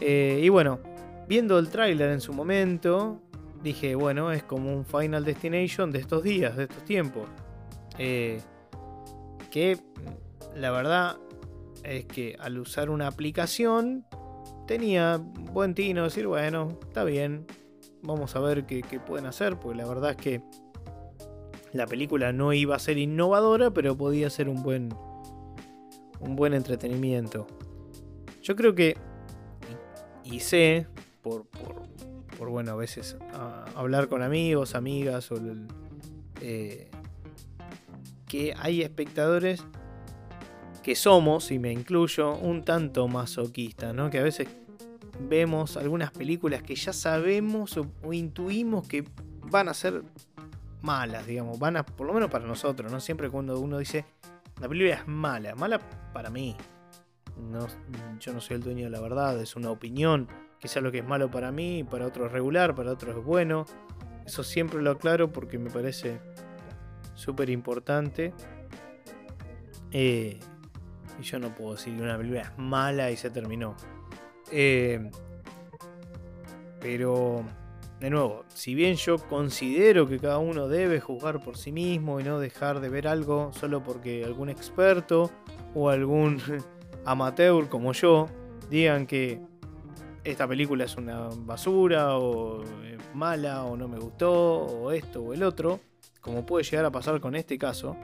Eh, 0.00 0.40
y 0.42 0.48
bueno, 0.48 0.80
viendo 1.28 1.58
el 1.58 1.68
tráiler 1.68 2.10
en 2.10 2.20
su 2.20 2.32
momento, 2.32 3.20
dije, 3.62 3.94
bueno, 3.94 4.32
es 4.32 4.42
como 4.42 4.74
un 4.74 4.84
Final 4.84 5.24
Destination 5.24 5.90
de 5.90 5.98
estos 5.98 6.22
días, 6.22 6.56
de 6.56 6.64
estos 6.64 6.84
tiempos. 6.84 7.28
Eh, 7.98 8.40
que 9.50 9.78
la 10.54 10.70
verdad 10.70 11.18
es 11.84 12.06
que 12.06 12.36
al 12.38 12.58
usar 12.58 12.88
una 12.88 13.08
aplicación 13.08 14.06
tenía 14.70 15.16
buen 15.16 15.74
tino 15.74 16.04
decir, 16.04 16.28
bueno, 16.28 16.78
está 16.86 17.02
bien, 17.02 17.44
vamos 18.02 18.36
a 18.36 18.38
ver 18.38 18.66
qué, 18.66 19.00
pueden 19.04 19.26
hacer, 19.26 19.58
porque 19.58 19.76
la 19.76 19.84
verdad 19.84 20.12
es 20.12 20.16
que 20.16 20.42
la 21.72 21.88
película 21.88 22.32
no 22.32 22.52
iba 22.52 22.76
a 22.76 22.78
ser 22.78 22.96
innovadora, 22.96 23.72
pero 23.72 23.96
podía 23.96 24.30
ser 24.30 24.48
un 24.48 24.62
buen, 24.62 24.94
un 26.20 26.36
buen 26.36 26.54
entretenimiento. 26.54 27.48
Yo 28.42 28.54
creo 28.54 28.76
que, 28.76 28.96
y, 30.22 30.38
sé, 30.38 30.86
por, 31.20 31.46
por, 32.38 32.48
bueno, 32.48 32.70
a 32.70 32.76
veces 32.76 33.16
hablar 33.74 34.06
con 34.06 34.22
amigos, 34.22 34.76
amigas, 34.76 35.32
o 35.32 35.40
eh, 36.42 36.88
que 38.28 38.54
hay 38.56 38.82
espectadores 38.82 39.64
que 40.84 40.94
somos, 40.94 41.50
y 41.50 41.58
me 41.58 41.72
incluyo, 41.72 42.36
un 42.36 42.62
tanto 42.64 43.08
masoquistas, 43.08 43.92
¿no? 43.94 44.10
Que 44.10 44.20
a 44.20 44.22
veces 44.22 44.46
vemos 45.28 45.76
algunas 45.76 46.10
películas 46.10 46.62
que 46.62 46.74
ya 46.74 46.92
sabemos 46.92 47.76
o, 47.76 48.12
intuimos 48.12 48.86
que 48.86 49.04
van 49.50 49.68
a 49.68 49.74
ser 49.74 50.02
malas, 50.82 51.26
digamos, 51.26 51.58
van 51.58 51.76
a, 51.76 51.84
por 51.84 52.06
lo 52.06 52.12
menos 52.12 52.30
para 52.30 52.46
nosotros, 52.46 52.90
¿no? 52.90 53.00
Siempre 53.00 53.30
cuando 53.30 53.58
uno 53.60 53.78
dice, 53.78 54.04
la 54.60 54.68
película 54.68 54.94
es 54.94 55.06
mala, 55.06 55.54
mala 55.54 55.80
para 56.12 56.30
mí. 56.30 56.56
No, 57.36 57.66
yo 58.18 58.32
no 58.32 58.40
soy 58.40 58.56
el 58.56 58.62
dueño 58.62 58.84
de 58.84 58.90
la 58.90 59.00
verdad, 59.00 59.40
es 59.40 59.56
una 59.56 59.70
opinión. 59.70 60.28
Quizá 60.58 60.80
lo 60.80 60.92
que 60.92 60.98
es 60.98 61.06
malo 61.06 61.30
para 61.30 61.50
mí, 61.50 61.84
para 61.84 62.06
otros 62.06 62.26
es 62.26 62.32
regular, 62.32 62.74
para 62.74 62.92
otros 62.92 63.16
es 63.16 63.24
bueno. 63.24 63.64
Eso 64.26 64.44
siempre 64.44 64.82
lo 64.82 64.90
aclaro 64.90 65.32
porque 65.32 65.58
me 65.58 65.70
parece 65.70 66.20
súper 67.14 67.48
importante. 67.48 68.34
Eh, 69.92 70.38
y 71.18 71.22
yo 71.22 71.38
no 71.38 71.54
puedo 71.54 71.72
decir 71.72 71.96
que 71.96 72.02
una 72.02 72.16
película 72.16 72.42
es 72.42 72.58
mala 72.58 73.10
y 73.10 73.16
se 73.16 73.30
terminó. 73.30 73.76
Eh, 74.50 75.10
pero, 76.80 77.44
de 78.00 78.10
nuevo, 78.10 78.44
si 78.54 78.74
bien 78.74 78.96
yo 78.96 79.18
considero 79.18 80.06
que 80.08 80.18
cada 80.18 80.38
uno 80.38 80.68
debe 80.68 81.00
juzgar 81.00 81.42
por 81.42 81.56
sí 81.56 81.72
mismo 81.72 82.20
y 82.20 82.24
no 82.24 82.40
dejar 82.40 82.80
de 82.80 82.88
ver 82.88 83.06
algo 83.06 83.52
solo 83.52 83.82
porque 83.82 84.24
algún 84.24 84.48
experto 84.48 85.30
o 85.74 85.90
algún 85.90 86.40
amateur 87.04 87.68
como 87.68 87.92
yo 87.92 88.28
digan 88.70 89.06
que 89.06 89.40
esta 90.24 90.46
película 90.46 90.84
es 90.84 90.96
una 90.96 91.28
basura 91.34 92.16
o 92.18 92.62
mala 93.14 93.64
o 93.64 93.76
no 93.76 93.88
me 93.88 93.98
gustó 93.98 94.32
o 94.32 94.92
esto 94.92 95.22
o 95.22 95.34
el 95.34 95.42
otro, 95.42 95.80
como 96.20 96.44
puede 96.46 96.64
llegar 96.64 96.84
a 96.84 96.90
pasar 96.90 97.20
con 97.20 97.34
este 97.34 97.58
caso, 97.58 97.96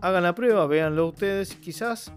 hagan 0.00 0.22
la 0.22 0.34
prueba, 0.34 0.66
véanlo 0.66 1.08
ustedes, 1.08 1.54
quizás 1.56 2.12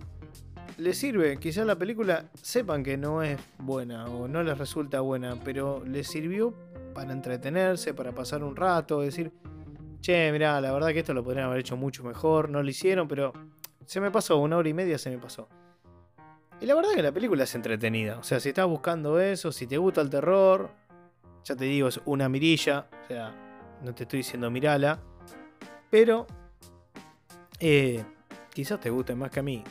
les 0.78 0.98
sirve, 0.98 1.38
quizás 1.38 1.66
la 1.66 1.76
película 1.76 2.26
sepan 2.42 2.84
que 2.84 2.98
no 2.98 3.24
es 3.24 3.40
buena 3.58 4.06
o 4.06 4.28
no 4.28 4.44
les 4.44 4.58
resulta 4.58 5.00
buena, 5.02 5.40
pero 5.44 5.84
les 5.86 6.08
sirvió 6.08 6.54
para 6.94 7.14
entretenerse, 7.14 7.94
para 7.94 8.12
pasar 8.12 8.44
un 8.44 8.56
rato, 8.56 9.02
decir, 9.02 9.32
che, 10.02 10.32
mirá, 10.32 10.60
la 10.62 10.72
verdad 10.72 10.90
que 10.90 11.00
esto 11.00 11.14
lo 11.14 11.24
podrían 11.24 11.46
haber 11.46 11.60
hecho 11.60 11.78
mucho 11.78 12.04
mejor, 12.04 12.50
no 12.50 12.62
lo 12.62 12.70
hicieron, 12.70 13.08
pero 13.08 13.34
se 13.86 14.02
me 14.02 14.12
pasó, 14.12 14.38
una 14.38 14.58
hora 14.58 14.70
y 14.70 14.74
media 14.74 14.98
se 14.98 15.10
me 15.10 15.18
pasó. 15.18 15.48
Y 16.62 16.66
la 16.66 16.76
verdad 16.76 16.92
que 16.96 17.04
la 17.04 17.12
película 17.12 17.44
es 17.44 17.56
entretenida, 17.56 18.18
o 18.18 18.24
sea, 18.24 18.40
si 18.40 18.50
estás 18.50 18.68
buscando 18.68 19.20
eso, 19.20 19.52
si 19.52 19.68
te 19.68 19.78
gusta 19.78 20.02
el 20.02 20.10
terror, 20.10 20.70
ya 21.44 21.56
te 21.56 21.66
digo, 21.66 21.88
es 21.88 22.02
una 22.06 22.28
mirilla, 22.28 22.88
o 23.04 23.08
sea, 23.08 23.36
no 23.84 23.94
te 23.94 24.04
estoy 24.04 24.18
diciendo 24.18 24.50
mirala. 24.50 25.00
Pero 25.92 26.26
eh, 27.60 28.04
quizás 28.54 28.80
te 28.80 28.90
guste 28.90 29.16
más 29.16 29.30
que 29.30 29.40
a 29.40 29.44
mí. 29.44 29.64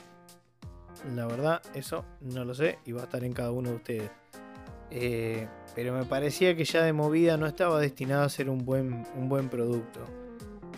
La 1.14 1.26
verdad, 1.26 1.62
eso 1.74 2.04
no 2.20 2.44
lo 2.44 2.54
sé 2.54 2.78
y 2.84 2.92
va 2.92 3.02
a 3.02 3.04
estar 3.04 3.22
en 3.24 3.32
cada 3.32 3.50
uno 3.50 3.70
de 3.70 3.76
ustedes. 3.76 4.10
Eh, 4.90 5.48
pero 5.74 5.92
me 5.92 6.04
parecía 6.04 6.56
que 6.56 6.64
ya 6.64 6.82
de 6.82 6.92
movida 6.92 7.36
no 7.36 7.46
estaba 7.46 7.80
destinado 7.80 8.22
a 8.22 8.28
ser 8.28 8.48
un 8.48 8.64
buen, 8.64 9.04
un 9.16 9.28
buen 9.28 9.48
producto. 9.48 10.00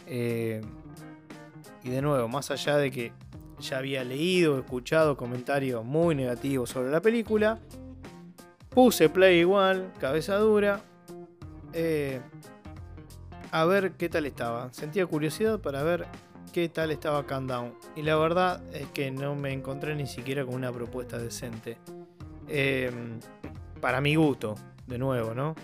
Eh, 0.06 0.62
y 1.84 1.90
de 1.90 2.02
nuevo, 2.02 2.26
más 2.28 2.50
allá 2.50 2.76
de 2.76 2.90
que 2.90 3.12
ya 3.60 3.78
había 3.78 4.04
leído, 4.04 4.58
escuchado 4.58 5.16
comentarios 5.16 5.84
muy 5.84 6.14
negativos 6.14 6.70
sobre 6.70 6.90
la 6.90 7.00
película, 7.00 7.58
puse 8.70 9.08
play 9.08 9.40
igual, 9.40 9.92
cabeza 10.00 10.36
dura. 10.36 10.80
Eh, 11.72 12.20
a 13.50 13.64
ver 13.64 13.92
qué 13.92 14.08
tal 14.08 14.26
estaba. 14.26 14.72
Sentía 14.72 15.06
curiosidad 15.06 15.60
para 15.60 15.82
ver 15.82 16.06
qué 16.56 16.70
tal 16.70 16.90
estaba 16.90 17.26
Countdown. 17.26 17.74
Y 17.96 18.02
la 18.02 18.16
verdad 18.16 18.62
es 18.72 18.86
que 18.86 19.10
no 19.10 19.34
me 19.34 19.52
encontré 19.52 19.94
ni 19.94 20.06
siquiera 20.06 20.42
con 20.46 20.54
una 20.54 20.72
propuesta 20.72 21.18
decente. 21.18 21.76
Em, 22.48 23.20
para 23.78 24.00
mi 24.00 24.14
gusto, 24.14 24.54
de 24.86 24.96
nuevo, 24.96 25.34
¿no? 25.34 25.54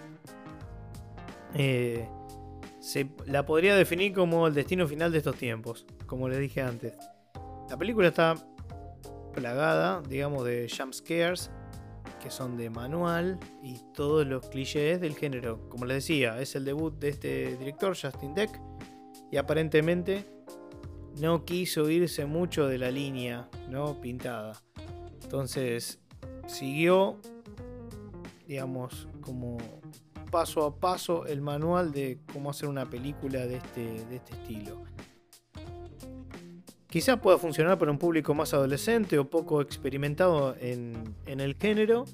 Eh, 1.55 2.07
se, 2.79 3.09
la 3.25 3.47
podría 3.47 3.75
definir 3.75 4.13
como 4.13 4.47
el 4.47 4.53
destino 4.53 4.87
final 4.87 5.11
de 5.11 5.17
estos 5.17 5.35
tiempos, 5.37 5.87
como 6.05 6.29
les 6.29 6.39
dije 6.39 6.61
antes. 6.61 6.93
La 7.71 7.79
película 7.79 8.09
está 8.09 8.35
plagada, 9.33 10.03
digamos, 10.07 10.45
de 10.45 10.71
jump 10.71 10.93
scares 10.93 11.51
que 12.23 12.31
son 12.31 12.59
de 12.59 12.69
manual 12.69 13.41
y 13.63 13.79
todos 13.95 14.27
los 14.27 14.47
clichés 14.47 15.01
del 15.01 15.17
género. 15.17 15.71
Como 15.71 15.87
les 15.87 16.05
decía, 16.07 16.39
es 16.39 16.55
el 16.55 16.67
debut 16.67 16.93
de 16.99 17.09
este 17.09 17.57
director, 17.57 17.97
Justin 17.99 18.35
Deck, 18.35 18.51
y 19.31 19.39
aparentemente 19.39 20.42
no 21.21 21.45
quiso 21.45 21.89
irse 21.91 22.27
mucho 22.27 22.67
de 22.67 22.79
la 22.79 22.91
línea 22.91 23.49
¿no? 23.69 24.01
pintada. 24.01 24.61
Entonces 25.23 25.99
siguió, 26.47 27.19
digamos, 28.47 29.09
como 29.21 29.59
paso 30.31 30.65
a 30.65 30.75
paso 30.77 31.27
el 31.27 31.41
manual 31.41 31.93
de 31.93 32.19
cómo 32.33 32.51
hacer 32.51 32.69
una 32.69 32.89
película 32.89 33.47
de 33.47 33.57
este, 33.57 34.05
de 34.07 34.17
este 34.17 34.33
estilo. 34.33 34.83
Quizás 36.89 37.19
pueda 37.21 37.39
funcionar 37.39 37.79
para 37.79 37.91
un 37.91 37.99
público 37.99 38.35
más 38.35 38.53
adolescente 38.53 39.19
o 39.19 39.29
poco 39.29 39.63
experimentado 39.63 40.55
en, 40.61 41.15
el 41.25 41.57
género. 41.57 42.05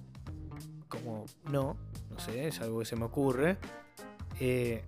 Como 0.89 1.25
no, 1.51 1.77
no 2.11 2.19
sé, 2.21 2.47
es 2.47 2.61
algo 2.61 2.79
que 2.79 2.85
se 2.85 2.95
me 2.95 3.05
ocurre. 3.05 3.57
Eh, 4.39 4.85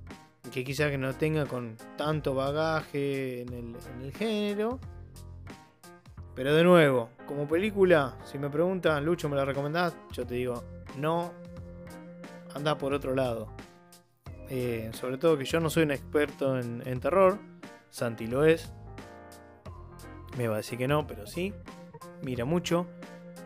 que 0.53 0.65
quizás 0.65 0.91
que 0.91 0.99
no 0.99 1.15
tenga 1.15 1.47
con 1.47 1.77
tanto 1.97 2.35
bagaje 2.35 3.43
en 3.43 3.77
el, 4.03 4.13
género. 4.13 4.79
Pero 6.35 6.55
de 6.55 6.65
nuevo, 6.65 7.11
como 7.27 7.47
película, 7.47 8.17
si 8.25 8.39
me 8.39 8.49
preguntan, 8.49 9.05
Lucho, 9.05 9.29
¿me 9.29 9.37
la 9.37 9.45
recomendás? 9.45 9.95
Yo 10.13 10.27
te 10.27 10.35
digo, 10.35 10.65
no, 10.97 11.33
anda 12.55 12.79
por 12.79 12.95
otro 12.95 13.15
lado. 13.15 13.49
Eh, 14.49 14.91
sobre 14.95 15.19
todo 15.19 15.37
que 15.37 15.45
yo 15.45 15.61
no 15.61 15.71
soy 15.71 15.85
un 15.85 15.91
experto 15.91 16.59
en, 16.59 16.83
en 16.87 17.01
terror, 17.01 17.39
Santi 17.91 18.27
lo 18.27 18.45
es, 18.45 18.73
me 20.37 20.49
va 20.49 20.55
a 20.55 20.57
decir 20.59 20.79
que 20.79 20.89
no, 20.89 21.07
pero 21.07 21.27
sí. 21.27 21.53
Mira 22.23 22.45
mucho. 22.45 22.87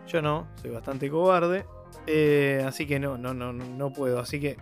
Yo 0.06 0.20
no, 0.22 0.48
soy 0.60 0.70
bastante 0.70 1.10
cobarde. 1.10 1.64
Eh, 2.06 2.62
así 2.66 2.86
que 2.86 2.98
no, 2.98 3.16
no, 3.16 3.32
no, 3.32 3.52
no 3.52 3.92
puedo. 3.92 4.20
Así 4.20 4.40
que 4.40 4.56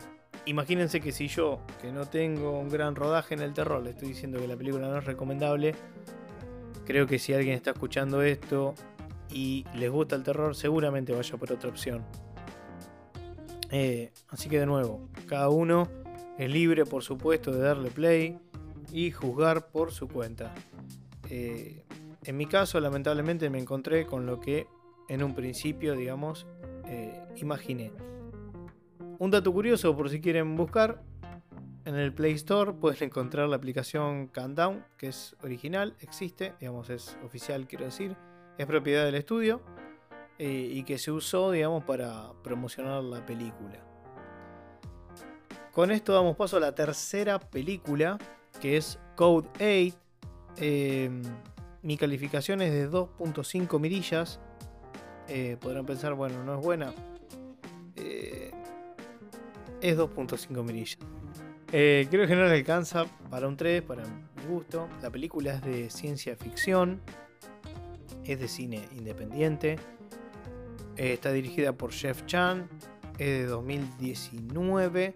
imagínense 0.46 1.00
que 1.00 1.12
si 1.12 1.28
yo, 1.28 1.60
que 1.80 1.92
no 1.92 2.06
tengo 2.06 2.58
un 2.58 2.68
gran 2.68 2.94
rodaje 2.94 3.34
en 3.34 3.40
el 3.40 3.52
terror, 3.52 3.82
le 3.82 3.90
estoy 3.90 4.08
diciendo 4.08 4.38
que 4.38 4.48
la 4.48 4.56
película 4.56 4.88
no 4.88 4.98
es 4.98 5.04
recomendable, 5.04 5.74
creo 6.84 7.06
que 7.06 7.18
si 7.18 7.32
alguien 7.32 7.54
está 7.54 7.70
escuchando 7.70 8.22
esto 8.22 8.74
y 9.30 9.64
les 9.74 9.90
gusta 9.90 10.16
el 10.16 10.22
terror, 10.22 10.54
seguramente 10.54 11.12
vaya 11.12 11.36
por 11.36 11.52
otra 11.52 11.70
opción. 11.70 12.04
Eh, 13.70 14.12
así 14.28 14.48
que 14.48 14.58
de 14.58 14.66
nuevo, 14.66 15.08
cada 15.26 15.48
uno 15.48 15.88
es 16.38 16.50
libre, 16.50 16.84
por 16.84 17.02
supuesto, 17.02 17.52
de 17.52 17.60
darle 17.60 17.90
play 17.90 18.38
y 18.92 19.10
juzgar 19.10 19.68
por 19.68 19.92
su 19.92 20.08
cuenta. 20.08 20.54
Eh, 21.30 21.84
en 22.24 22.36
mi 22.36 22.46
caso, 22.46 22.78
lamentablemente, 22.80 23.48
me 23.48 23.58
encontré 23.58 24.06
con 24.06 24.26
lo 24.26 24.40
que 24.40 24.66
en 25.08 25.22
un 25.22 25.34
principio, 25.34 25.94
digamos, 25.96 26.46
eh, 26.86 27.18
imaginé. 27.36 27.92
Un 29.22 29.30
dato 29.30 29.52
curioso, 29.52 29.96
por 29.96 30.10
si 30.10 30.20
quieren 30.20 30.56
buscar, 30.56 31.00
en 31.84 31.94
el 31.94 32.12
Play 32.12 32.32
Store 32.32 32.72
pueden 32.72 33.04
encontrar 33.04 33.48
la 33.48 33.54
aplicación 33.54 34.26
Countdown, 34.26 34.84
que 34.98 35.06
es 35.06 35.36
original, 35.44 35.94
existe, 36.00 36.54
digamos, 36.58 36.90
es 36.90 37.16
oficial, 37.24 37.68
quiero 37.68 37.84
decir, 37.84 38.16
es 38.58 38.66
propiedad 38.66 39.04
del 39.04 39.14
estudio 39.14 39.62
eh, 40.40 40.68
y 40.72 40.82
que 40.82 40.98
se 40.98 41.12
usó, 41.12 41.52
digamos, 41.52 41.84
para 41.84 42.32
promocionar 42.42 43.04
la 43.04 43.24
película. 43.24 43.78
Con 45.70 45.92
esto 45.92 46.14
damos 46.14 46.34
paso 46.34 46.56
a 46.56 46.60
la 46.60 46.74
tercera 46.74 47.38
película, 47.38 48.18
que 48.60 48.76
es 48.76 48.98
Code 49.14 49.94
8. 50.58 51.14
Mi 51.82 51.96
calificación 51.96 52.60
es 52.60 52.72
de 52.72 52.90
2.5 52.90 53.78
mirillas. 53.78 54.40
Eh, 55.28 55.56
podrán 55.60 55.86
pensar, 55.86 56.14
bueno, 56.14 56.42
no 56.42 56.58
es 56.58 56.64
buena. 56.64 56.92
Eh, 59.82 59.90
es 59.90 59.98
2.5 59.98 60.62
mirillas. 60.62 60.98
Eh, 61.72 62.06
creo 62.10 62.26
que 62.26 62.36
no 62.36 62.44
le 62.44 62.54
alcanza 62.54 63.06
para 63.30 63.48
un 63.48 63.56
3, 63.56 63.82
para 63.82 64.04
mi 64.04 64.46
gusto. 64.48 64.88
La 65.02 65.10
película 65.10 65.54
es 65.54 65.62
de 65.62 65.90
ciencia 65.90 66.36
ficción. 66.36 67.00
Es 68.24 68.38
de 68.40 68.48
cine 68.48 68.88
independiente. 68.96 69.78
está 70.96 71.32
dirigida 71.32 71.72
por 71.72 71.92
Jeff 71.92 72.24
Chan. 72.26 72.68
Es 73.18 73.28
de 73.28 73.46
2019. 73.46 75.14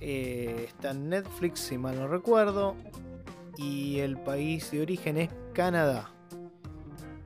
está 0.00 0.90
en 0.90 1.08
Netflix, 1.08 1.60
si 1.60 1.78
mal 1.78 1.98
no 1.98 2.08
recuerdo. 2.08 2.76
Y 3.56 3.98
el 4.00 4.18
país 4.18 4.70
de 4.70 4.82
origen 4.82 5.16
es 5.16 5.30
Canadá. 5.54 6.17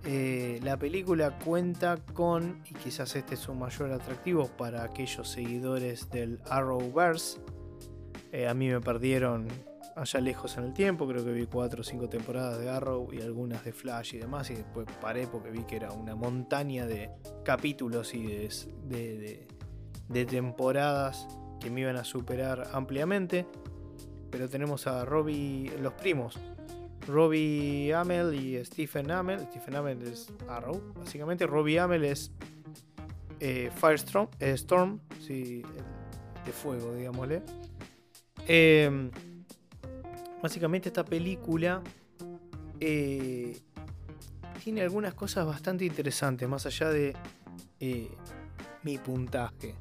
Eh, 0.04 0.58
la 0.62 0.76
película 0.76 1.38
cuenta 1.38 1.96
con, 2.12 2.62
y 2.68 2.74
quizás 2.74 3.14
este 3.14 3.34
es 3.34 3.40
su 3.40 3.54
mayor 3.54 3.92
atractivo 3.92 4.48
para 4.48 4.82
aquellos 4.82 5.28
seguidores 5.28 6.10
del 6.10 6.40
Arrowverse, 6.50 7.38
eh, 8.32 8.48
a 8.48 8.54
mí 8.54 8.68
me 8.68 8.80
perdieron 8.80 9.46
allá 9.94 10.20
lejos 10.20 10.56
en 10.56 10.64
el 10.64 10.72
tiempo, 10.72 11.06
creo 11.06 11.24
que 11.24 11.32
vi 11.32 11.46
4 11.46 11.82
o 11.82 11.84
5 11.84 12.08
temporadas 12.08 12.58
de 12.58 12.68
Arrow 12.68 13.12
y 13.12 13.20
algunas 13.20 13.64
de 13.64 13.72
Flash 13.72 14.14
y 14.14 14.18
demás, 14.18 14.50
y 14.50 14.54
después 14.54 14.86
paré 15.00 15.28
porque 15.28 15.50
vi 15.50 15.62
que 15.64 15.76
era 15.76 15.92
una 15.92 16.16
montaña 16.16 16.86
de 16.86 17.10
capítulos 17.44 18.12
y 18.14 18.26
de, 18.26 19.46
de 20.08 20.26
temporadas 20.26 21.28
que 21.60 21.70
me 21.70 21.82
iban 21.82 21.96
a 21.96 22.04
superar 22.04 22.68
ampliamente. 22.72 23.46
Pero 24.30 24.48
tenemos 24.48 24.86
a 24.86 25.04
Robbie, 25.04 25.70
los 25.80 25.92
primos, 25.92 26.38
Robbie 27.06 27.92
Amell 27.94 28.34
y 28.34 28.64
Stephen 28.64 29.10
Amell. 29.10 29.40
Stephen 29.50 29.76
Amell 29.76 30.02
es 30.02 30.28
Arrow, 30.48 30.80
básicamente. 30.94 31.46
Robbie 31.46 31.78
Amell 31.78 32.04
es 32.04 32.30
eh, 33.40 33.70
Firestorm, 33.74 34.28
eh, 34.38 34.52
Storm, 34.52 35.00
sí, 35.20 35.62
de 36.44 36.52
fuego, 36.52 36.94
digámosle. 36.94 37.42
Em, 38.46 39.10
básicamente 40.40 40.88
esta 40.88 41.04
película 41.04 41.82
eh, 42.78 43.60
tiene 44.62 44.82
algunas 44.82 45.14
cosas 45.14 45.46
bastante 45.46 45.84
interesantes, 45.84 46.48
más 46.48 46.66
allá 46.66 46.90
de 46.90 47.16
mi 48.84 48.98
puntaje. 48.98 49.74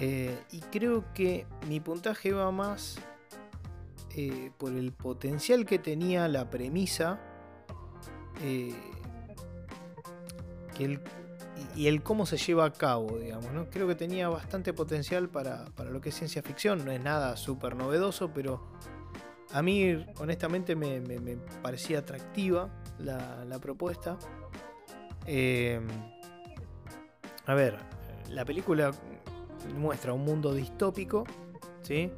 y 0.00 0.60
creo 0.72 1.12
que 1.12 1.46
mi 1.68 1.78
puntaje 1.78 2.32
va 2.32 2.50
más 2.50 2.98
eh, 4.16 4.50
por 4.58 4.72
el 4.72 4.92
potencial 4.92 5.64
que 5.64 5.78
tenía 5.78 6.26
la 6.28 6.50
premisa 6.50 7.20
eh, 8.42 8.74
y 11.76 11.86
el 11.86 12.02
cómo 12.02 12.26
se 12.26 12.36
lleva 12.36 12.64
a 12.64 12.72
cabo, 12.72 13.18
digamos. 13.18 13.52
¿no? 13.52 13.68
Creo 13.70 13.86
que 13.86 13.94
tenía 13.94 14.28
bastante 14.28 14.72
potencial 14.72 15.28
para, 15.28 15.66
lo 15.90 16.00
que 16.00 16.08
es 16.08 16.14
ciencia 16.14 16.42
ficción. 16.42 16.84
No 16.84 16.90
es 16.90 17.02
nada 17.02 17.36
súper 17.36 17.76
novedoso, 17.76 18.32
pero 18.32 18.62
a 19.52 19.62
mí 19.62 20.04
honestamente 20.18 20.74
me, 20.74 21.00
parecía 21.62 22.00
atractiva 22.00 22.68
la, 22.98 23.58
propuesta. 23.60 24.18
Eh, 25.26 25.80
a 27.46 27.54
ver, 27.54 27.76
la 28.30 28.44
película 28.44 28.90
muestra 29.76 30.12
un 30.12 30.24
mundo 30.24 30.54
distópico, 30.54 31.24
¿sí? 31.82 32.10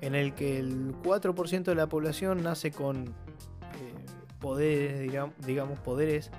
En 0.00 0.14
el 0.14 0.34
que 0.34 0.58
el 0.58 0.94
4% 1.02 1.64
de 1.64 1.74
la 1.74 1.88
población 1.88 2.42
nace 2.42 2.70
con 2.70 3.06
eh, 3.06 3.12
poderes, 4.40 5.10
digamos, 5.44 5.78
poderes, 5.80 6.30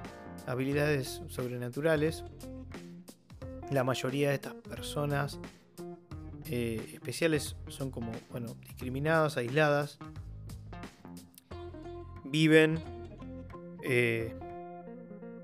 habilidades 0.45 1.21
sobrenaturales. 1.27 2.23
La 3.71 3.83
mayoría 3.83 4.29
de 4.29 4.35
estas 4.35 4.53
personas 4.53 5.39
eh, 6.45 6.91
especiales 6.93 7.55
son 7.67 7.91
como, 7.91 8.11
bueno, 8.31 8.55
discriminadas, 8.61 9.37
aisladas. 9.37 9.97
Viven 12.23 12.79
eh, 13.83 14.35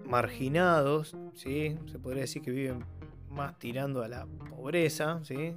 marginados, 0.06 1.15
¿sí? 1.34 1.78
Se 1.91 1.99
podría 1.99 2.21
decir 2.21 2.41
que 2.41 2.52
viven 2.52 2.86
más 3.30 3.58
tirando 3.58 4.04
a 4.04 4.08
la 4.08 4.28
pobreza, 4.49 5.21
¿sí? 5.23 5.56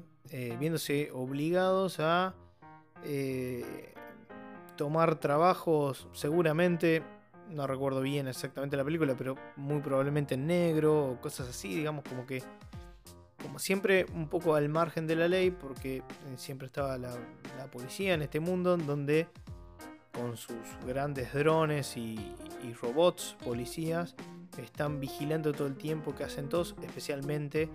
viéndose 0.59 1.11
obligados 1.13 2.01
a 2.01 2.35
eh, 3.09 3.95
tomar 4.77 5.21
trabajos 5.21 6.09
seguramente, 6.13 7.03
no 7.51 7.67
recuerdo 7.67 8.01
bien 8.01 8.27
exactamente 8.27 8.77
la 8.77 8.85
película, 8.85 9.15
pero 9.17 9.37
muy 9.55 9.81
probablemente 9.81 10.35
en 10.35 10.47
negro 10.47 11.11
o 11.11 11.21
cosas 11.21 11.49
así, 11.49 11.75
digamos 11.75 12.05
como 12.05 12.27
que, 12.27 12.43
como 13.41 13.61
siempre, 13.61 14.07
un 14.13 14.29
poco 14.29 14.57
al 14.57 14.69
margen 14.69 15.07
de 15.07 15.15
la 15.15 15.29
ley, 15.29 15.53
porque 15.53 15.99
eh, 15.99 16.03
siempre 16.37 16.67
estaba 16.67 16.99
la, 16.99 17.17
policía 17.71 18.15
en 18.15 18.23
este 18.23 18.41
mundo 18.41 18.77
donde 18.77 19.29
con 20.13 20.37
sus 20.37 20.57
grandes 20.87 21.33
drones 21.33 21.97
y, 21.97 22.35
robots 22.81 23.37
policías 23.45 24.17
están 24.59 24.99
vigilando 24.99 25.53
todo 25.53 25.69
el 25.69 25.77
tiempo 25.77 26.15
que 26.15 26.25
hacen 26.25 26.49
todos, 26.49 26.75
especialmente 26.83 27.69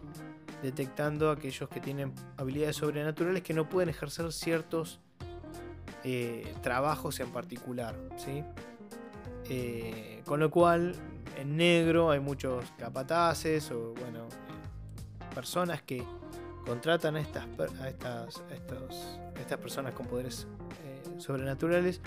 detectando 0.62 1.30
a 1.30 1.34
aquellos 1.34 1.70
que 1.70 1.80
tienen 1.80 2.14
habilidades 2.38 2.76
sobrenaturales 2.76 3.42
que 3.42 3.54
no 3.54 3.70
pueden 3.70 3.90
ejercer 3.90 4.32
ciertos 4.34 5.00
eh, 6.04 6.54
trabajos 6.62 7.20
en 7.20 7.32
particular. 7.32 7.96
¿sí? 8.18 8.44
Eh, 9.50 10.22
con 10.26 10.40
lo 10.40 10.50
cual, 10.50 10.96
en 11.38 11.58
negro 11.58 12.12
hay 12.12 12.20
muchos 12.20 12.66
capataces 12.78 13.72
o 13.72 13.94
bueno, 13.94 14.26
eh, 14.26 15.34
personas 15.36 15.82
que 15.82 16.04
contratan 16.66 17.16
a 17.16 17.22
estas, 17.22 17.48
estas, 17.82 19.20
estas 19.40 19.58
personas 19.58 19.94
con 19.94 20.06
poderes 20.06 20.48
sobrenaturales 21.18 22.02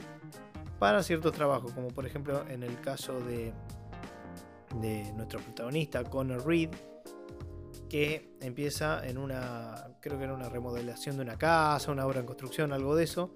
para 0.79 1.03
ciertos 1.03 1.33
trabajos, 1.33 1.73
como 1.73 1.89
por 1.89 2.07
ejemplo 2.07 2.45
en 2.49 2.63
el 2.63 2.81
caso 2.81 3.21
de, 3.21 3.53
de 4.81 5.13
nuestro 5.13 5.41
protagonista, 5.41 6.05
Connor 6.05 6.47
Reed, 6.47 6.71
que 7.89 8.37
empieza 8.41 9.07
en 9.07 9.19
una, 9.19 9.87
creo 10.01 10.19
que 10.19 10.25
era 10.25 10.35
una 10.35 10.49
remodelación 10.49 11.17
de 11.17 11.23
una 11.23 11.37
casa, 11.37 11.93
una 11.93 12.07
obra 12.07 12.21
en 12.21 12.27
construcción, 12.27 12.73
algo 12.73 12.97
de 12.97 13.05
eso. 13.05 13.31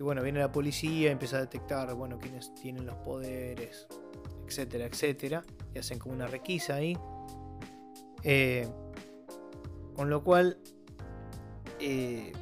Y 0.00 0.02
bueno, 0.02 0.22
viene 0.22 0.40
la 0.40 0.50
policía, 0.50 1.10
empieza 1.10 1.36
a 1.36 1.40
detectar, 1.40 1.92
bueno, 1.94 2.18
quiénes 2.18 2.54
tienen 2.54 2.86
los 2.86 2.96
poderes, 2.96 3.86
etcétera, 4.46 4.86
etcétera. 4.86 5.44
Y 5.74 5.78
hacen 5.78 5.98
como 5.98 6.14
una 6.14 6.26
requisa 6.26 6.76
ahí. 6.76 6.96
Eh, 8.24 8.66
con 9.94 10.08
lo 10.08 10.24
cual, 10.24 10.56
eh, 11.78 12.32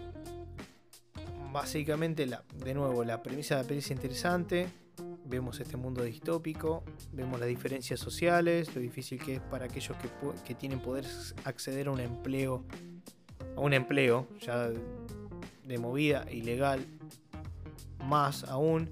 básicamente, 1.53 2.27
la, 2.27 2.45
de 2.65 2.75
nuevo, 2.75 3.03
la 3.03 3.25
premisa 3.25 3.57
de 3.57 3.63
la 3.63 3.67
peli 3.67 3.81
es 3.81 3.91
interesante. 3.91 4.69
Vemos 5.25 5.59
este 5.59 5.77
mundo 5.77 6.05
distópico, 6.05 6.85
vemos 7.13 7.41
las 7.41 7.49
diferencias 7.49 7.99
sociales, 7.99 8.73
lo 8.73 8.81
difícil 8.81 9.19
que 9.19 9.35
es 9.35 9.41
para 9.41 9.65
aquellos 9.65 9.97
que, 9.97 10.09
que 10.45 10.55
tienen 10.55 10.79
poder 10.79 11.07
acceder 11.45 11.89
a 11.89 11.91
un 11.91 11.99
empleo, 11.99 12.65
a 13.57 13.61
un 13.61 13.73
empleo 13.73 14.29
ya 14.41 14.69
de 14.69 15.79
movida 15.79 16.25
ilegal, 16.31 16.87
más 18.09 18.45
aún 18.45 18.91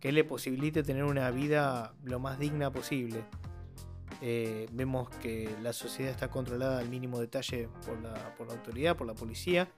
que 0.00 0.12
le 0.12 0.24
posibilite 0.24 0.82
tener 0.82 1.04
una 1.04 1.30
vida 1.30 1.92
lo 2.04 2.20
más 2.20 2.38
digna 2.38 2.70
posible. 2.70 3.24
Eh, 4.20 4.68
vemos 4.72 5.08
que 5.08 5.48
la 5.62 5.72
sociedad 5.72 6.10
está 6.10 6.28
controlada 6.28 6.78
al 6.78 6.88
mínimo 6.88 7.20
detalle 7.20 7.68
por 7.86 8.00
la, 8.00 8.34
por 8.36 8.48
la 8.48 8.54
autoridad, 8.54 8.96
por 8.96 9.06
la 9.06 9.14
policía, 9.14 9.68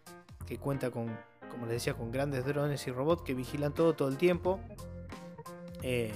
que 0.46 0.58
cuenta 0.58 0.90
con, 0.90 1.16
como 1.50 1.66
les 1.66 1.74
decía, 1.74 1.94
con 1.94 2.10
grandes 2.10 2.44
drones 2.44 2.86
y 2.86 2.90
robots 2.90 3.22
que 3.22 3.34
vigilan 3.34 3.72
todo 3.72 3.94
todo 3.94 4.08
el 4.08 4.16
tiempo. 4.16 4.60
Eh, 5.82 6.12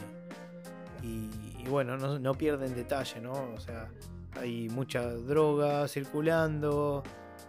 y, 1.03 1.69
bueno, 1.69 1.97
no, 1.97 2.35
pierden 2.35 2.75
detalle, 2.75 3.21
¿no? 3.21 3.33
O 3.33 3.61
sea, 3.61 3.91
hay 4.41 4.69
mucha 4.71 5.03
droga 5.11 5.87
circulando. 5.89 7.03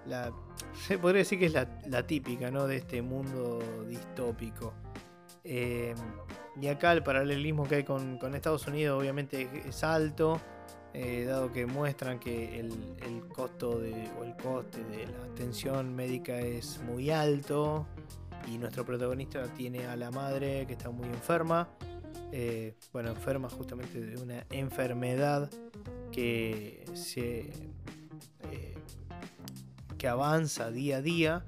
La, 0.06 0.32
se 0.74 0.98
podría 0.98 1.20
decir 1.20 1.40
que 1.40 1.46
es 1.46 1.54
la, 1.54 2.06
típica, 2.06 2.52
¿no? 2.52 2.68
De 2.68 2.78
este 2.78 3.02
mundo 3.02 3.60
distópico. 3.88 4.74
Eh, 5.46 5.94
y 6.60 6.68
acá 6.68 6.92
el 6.92 7.04
paralelismo 7.04 7.68
que 7.68 7.76
hay 7.76 7.84
con, 7.84 8.18
Estados 8.34 8.66
Unidos 8.68 9.00
obviamente 9.00 9.48
es 9.66 9.84
alto. 9.84 10.42
Eh, 10.94 11.26
dado 11.26 11.52
que 11.52 11.66
muestran 11.66 12.20
que 12.20 12.58
el, 12.58 13.28
costo 13.28 13.72
o 13.72 14.24
el 14.24 14.36
coste 14.42 14.82
de 14.86 15.06
la 15.08 15.26
atención 15.26 15.94
médica 15.94 16.40
es 16.40 16.82
muy 16.84 17.12
alto 17.12 17.86
y 18.48 18.58
nuestro 18.58 18.86
protagonista 18.86 19.44
tiene 19.56 19.88
a 19.88 19.98
la 19.98 20.10
madre 20.10 20.66
que 20.66 20.72
está 20.72 20.92
muy 20.92 21.08
enferma, 21.08 21.68
eh, 22.32 22.76
bueno, 22.94 23.10
enferma 23.10 23.50
justamente 23.50 24.00
de 24.00 24.22
una 24.22 24.46
enfermedad 24.50 25.50
que 26.14 26.86
se 26.94 27.52
que 29.98 30.08
avanza 30.08 30.72
día 30.72 30.98
a 30.98 31.02
día 31.02 31.46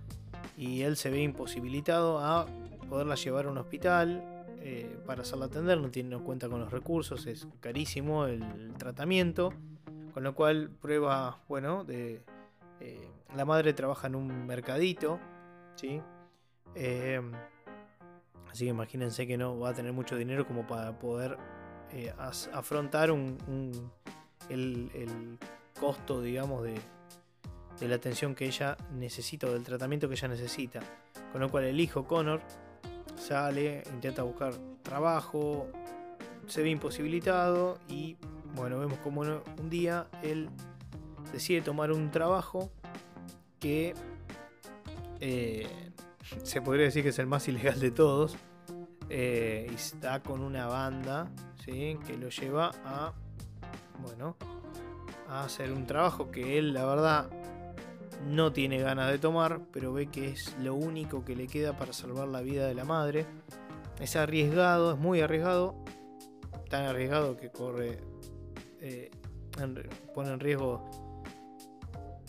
y 0.57 0.81
él 0.81 0.97
se 0.97 1.10
ve 1.10 1.21
imposibilitado 1.21 2.19
a 2.19 2.47
poderla 2.88 3.15
llevar 3.15 3.45
a 3.45 3.50
un 3.50 3.58
hospital 3.58 4.38
eh, 4.60 4.97
para 5.06 5.21
hacerla 5.21 5.45
atender, 5.45 5.78
no 5.80 5.89
tiene 5.89 6.15
en 6.15 6.23
cuenta 6.23 6.50
con 6.50 6.60
los 6.60 6.71
recursos, 6.71 7.26
es 7.28 7.47
carísimo 7.60 8.26
el 8.26 8.73
tratamiento, 8.78 9.54
con 10.13 10.23
lo 10.23 10.34
cual 10.34 10.69
prueba, 10.82 11.39
bueno, 11.47 11.84
de, 11.84 12.23
eh, 12.80 13.08
la 13.36 13.45
madre 13.45 13.73
trabaja 13.73 14.08
en 14.08 14.15
un 14.15 14.45
mercadito, 14.45 15.19
¿sí? 15.76 16.02
Eh, 16.76 17.21
así 18.50 18.65
que 18.65 18.71
imagínense 18.71 19.28
que 19.28 19.38
no 19.38 19.60
va 19.60 19.69
a 19.69 19.73
tener 19.73 19.93
mucho 19.93 20.15
dinero 20.15 20.45
como 20.45 20.65
para 20.65 20.97
poder 20.97 21.38
afrontar 22.52 23.12
un, 23.12 23.38
el, 24.50 25.38
costo, 25.80 26.21
digamos, 26.21 26.63
de, 26.63 26.76
de 27.80 27.88
la 27.88 27.95
atención 27.95 28.36
que 28.36 28.45
ella 28.45 28.76
necesita 28.91 29.47
o 29.47 29.52
del 29.52 29.63
tratamiento 29.63 30.10
que 30.10 30.15
ella 30.15 30.28
necesita. 30.28 30.82
Con 31.32 31.41
lo 31.41 31.50
cual 31.50 31.65
el 31.65 31.80
hijo 31.80 32.06
Connor 32.06 32.41
sale, 33.17 33.84
intenta 33.93 34.23
buscar 34.23 34.53
trabajo, 34.84 35.67
se 36.47 36.62
ve 36.62 36.69
imposibilitado 36.69 37.77
y 37.89 38.15
bueno, 38.56 38.80
vemos 38.80 38.97
como 38.99 39.21
un 39.21 39.69
día 39.69 40.08
él 40.23 40.49
decide 41.34 41.62
tomar 41.62 41.91
un 41.91 42.10
trabajo 42.10 42.71
que 43.60 43.93
eh, 45.19 45.67
se 46.43 46.62
podría 46.62 46.86
decir 46.86 47.03
que 47.03 47.10
es 47.10 47.19
el 47.19 47.27
más 47.27 47.47
ilegal 47.47 47.80
de 47.80 47.91
todos. 47.91 48.38
Eh, 49.10 49.67
y 49.71 49.75
está 49.75 50.21
con 50.21 50.41
una 50.41 50.67
banda 50.67 51.30
que 51.67 52.17
lo 52.17 52.30
lleva 52.30 52.71
a, 52.86 53.13
bueno, 54.01 54.38
a 55.27 55.43
hacer 55.43 55.73
un 55.73 55.86
trabajo 55.86 56.32
que 56.32 56.58
él, 56.58 56.73
la 56.73 56.86
verdad, 56.86 57.30
no 58.25 58.51
tiene 58.51 58.80
ganas 58.80 59.12
de 59.12 59.19
tomar, 59.19 59.62
pero 59.71 59.93
ve 59.93 60.08
que 60.08 60.30
es 60.30 60.56
lo 60.60 60.75
único 60.75 61.23
que 61.23 61.36
le 61.36 61.47
queda 61.47 61.77
para 61.77 61.93
salvar 61.93 62.27
la 62.27 62.41
vida 62.41 62.67
de 62.67 62.73
la 62.73 62.84
madre. 62.84 63.25
Es 63.99 64.15
arriesgado, 64.15 64.93
es 64.93 64.99
muy 64.99 65.21
arriesgado, 65.21 65.75
tan 66.69 66.86
arriesgado 66.86 67.38
que 67.38 67.49
corre, 67.49 67.99
eh, 68.82 69.12
pone 70.13 70.32
en 70.32 70.39
riesgo 70.39 70.84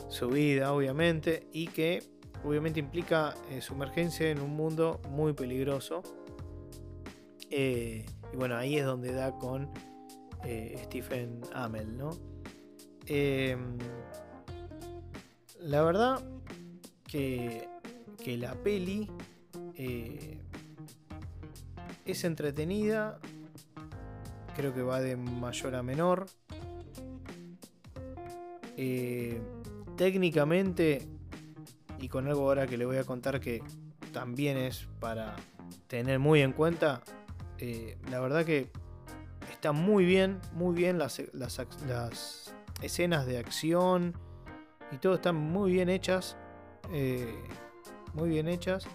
su 0.08 0.28
vida, 0.28 0.72
obviamente, 0.72 1.46
y 1.52 1.68
que 1.68 2.02
obviamente 2.44 2.80
implica 2.80 3.34
eh, 3.50 3.60
su 3.60 3.74
emergencia 3.74 4.30
en 4.30 4.40
un 4.40 4.50
mundo 4.50 5.00
muy 5.10 5.32
peligroso. 5.32 6.02
Eh, 7.50 8.06
y 8.32 8.36
bueno, 8.36 8.56
ahí 8.56 8.76
es 8.76 8.84
donde 8.84 9.12
da 9.12 9.32
con 9.32 9.70
Stephen 10.84 11.40
Amell, 11.52 11.96
¿no? 11.96 12.10
La 15.60 15.82
verdad 15.82 16.22
que, 17.06 17.68
la 18.26 18.54
peli 18.54 19.10
eh, 19.74 20.38
es 22.04 22.24
entretenida. 22.24 23.18
Creo 24.54 24.74
que 24.74 24.82
va 24.82 25.00
de 25.00 25.16
mayor 25.16 25.74
a 25.74 25.82
menor. 25.82 26.26
Eh, 28.76 29.40
técnicamente, 29.96 31.08
y 31.98 32.08
con 32.08 32.28
algo 32.28 32.42
ahora 32.42 32.66
que 32.66 32.76
le 32.76 32.84
voy 32.84 32.98
a 32.98 33.04
contar 33.04 33.40
que 33.40 33.62
también 34.12 34.56
es 34.56 34.86
para 35.00 35.34
tener 35.88 36.18
muy 36.20 36.42
en 36.42 36.52
cuenta, 36.52 37.02
eh, 37.58 37.98
la 38.10 38.20
verdad 38.20 38.44
que 38.44 38.70
está 39.50 39.72
muy 39.72 40.04
bien, 40.04 40.38
muy 40.52 40.76
bien 40.76 40.98
las, 40.98 41.20
las 41.32 42.54
escenas 42.80 43.26
de 43.26 43.38
acción 43.38 44.14
y 44.92 44.96
todo 44.96 45.14
están 45.14 45.36
muy 45.36 45.72
bien 45.72 45.88
hechas. 45.88 46.36
Eh, 46.92 47.34
muy 48.14 48.30
bien 48.30 48.48
hechas. 48.48 48.86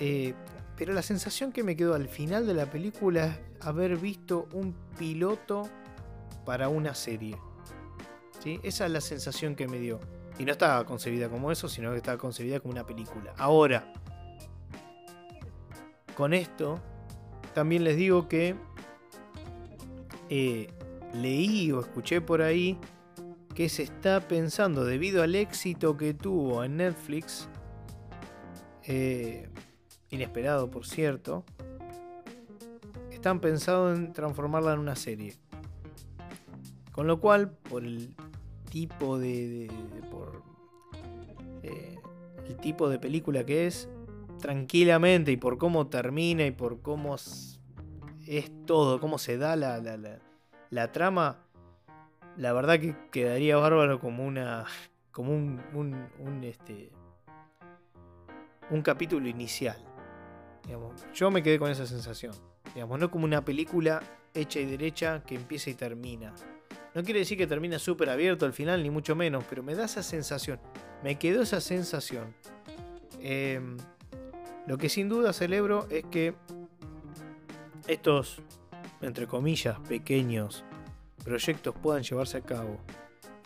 Eh, 0.00 0.34
pero 0.76 0.92
la 0.92 1.02
sensación 1.02 1.52
que 1.52 1.62
me 1.62 1.76
quedó 1.76 1.94
al 1.94 2.08
final 2.08 2.46
de 2.46 2.54
la 2.54 2.66
película 2.66 3.26
es 3.26 3.66
haber 3.66 3.96
visto 3.96 4.48
un 4.52 4.74
piloto 4.98 5.68
para 6.44 6.68
una 6.68 6.94
serie. 6.94 7.36
¿Sí? 8.40 8.60
Esa 8.62 8.86
es 8.86 8.92
la 8.92 9.00
sensación 9.00 9.56
que 9.56 9.66
me 9.66 9.78
dio. 9.78 9.98
Y 10.38 10.44
no 10.44 10.52
estaba 10.52 10.84
concebida 10.84 11.28
como 11.28 11.50
eso, 11.50 11.68
sino 11.68 11.90
que 11.90 11.96
estaba 11.96 12.16
concebida 12.16 12.60
como 12.60 12.72
una 12.72 12.86
película. 12.86 13.34
Ahora, 13.36 13.92
con 16.16 16.32
esto, 16.32 16.80
también 17.54 17.82
les 17.82 17.96
digo 17.96 18.28
que 18.28 18.54
eh, 20.30 20.68
leí 21.14 21.72
o 21.72 21.80
escuché 21.80 22.20
por 22.20 22.42
ahí 22.42 22.78
que 23.58 23.68
se 23.68 23.82
está 23.82 24.20
pensando 24.20 24.84
debido 24.84 25.20
al 25.20 25.34
éxito 25.34 25.96
que 25.96 26.14
tuvo 26.14 26.62
en 26.62 26.76
Netflix, 26.76 27.48
eh, 28.84 29.48
inesperado 30.10 30.70
por 30.70 30.86
cierto, 30.86 31.44
están 33.10 33.40
pensando 33.40 33.92
en 33.92 34.12
transformarla 34.12 34.74
en 34.74 34.78
una 34.78 34.94
serie. 34.94 35.34
Con 36.92 37.08
lo 37.08 37.18
cual, 37.18 37.50
por 37.50 37.82
el 37.82 38.14
tipo 38.70 39.18
de, 39.18 39.68
por 40.08 40.44
eh, 41.64 41.98
el 42.46 42.56
tipo 42.58 42.88
de 42.88 43.00
película 43.00 43.44
que 43.44 43.66
es, 43.66 43.88
tranquilamente 44.40 45.32
y 45.32 45.36
por 45.36 45.58
cómo 45.58 45.88
termina 45.88 46.46
y 46.46 46.52
por 46.52 46.80
cómo 46.80 47.16
es, 47.16 47.60
todo, 48.66 49.00
cómo 49.00 49.18
se 49.18 49.36
da 49.36 49.56
la, 49.56 49.78
la, 49.78 50.20
la 50.70 50.92
trama, 50.92 51.47
la 52.38 52.52
verdad 52.52 52.78
que 52.78 52.94
quedaría 53.10 53.56
bárbaro 53.56 53.98
como 54.00 54.24
una. 54.24 54.64
como 55.10 55.32
un. 55.32 55.60
un, 55.74 56.44
este. 56.44 56.90
un 58.70 58.80
capítulo 58.80 59.28
inicial. 59.28 59.76
yo 61.12 61.30
me 61.30 61.42
quedé 61.42 61.58
con 61.58 61.70
esa 61.70 61.86
sensación. 61.86 62.32
Digamos, 62.74 62.98
no 63.00 63.10
como 63.10 63.24
una 63.24 63.44
película 63.44 64.00
hecha 64.34 64.60
y 64.60 64.66
derecha 64.66 65.22
que 65.26 65.34
empieza 65.34 65.70
y 65.70 65.74
termina. 65.74 66.32
No 66.94 67.02
quiere 67.02 67.20
decir 67.20 67.36
que 67.36 67.46
termina 67.46 67.78
súper 67.78 68.08
abierto 68.08 68.46
al 68.46 68.52
final, 68.52 68.82
ni 68.82 68.90
mucho 68.90 69.16
menos, 69.16 69.44
pero 69.48 69.62
me 69.62 69.74
da 69.74 69.84
esa 69.84 70.02
sensación. 70.02 70.60
Me 71.02 71.18
quedó 71.18 71.42
esa 71.42 71.60
sensación. 71.60 72.34
Em, 73.20 73.76
lo 74.66 74.78
que 74.78 74.88
sin 74.88 75.08
duda 75.08 75.32
celebro 75.32 75.88
es 75.90 76.04
que 76.06 76.34
estos, 77.88 78.40
entre 79.00 79.26
comillas, 79.26 79.80
pequeños 79.80 80.64
proyectos 81.28 81.74
puedan 81.82 82.02
llevarse 82.02 82.38
a 82.38 82.40
cabo 82.40 82.78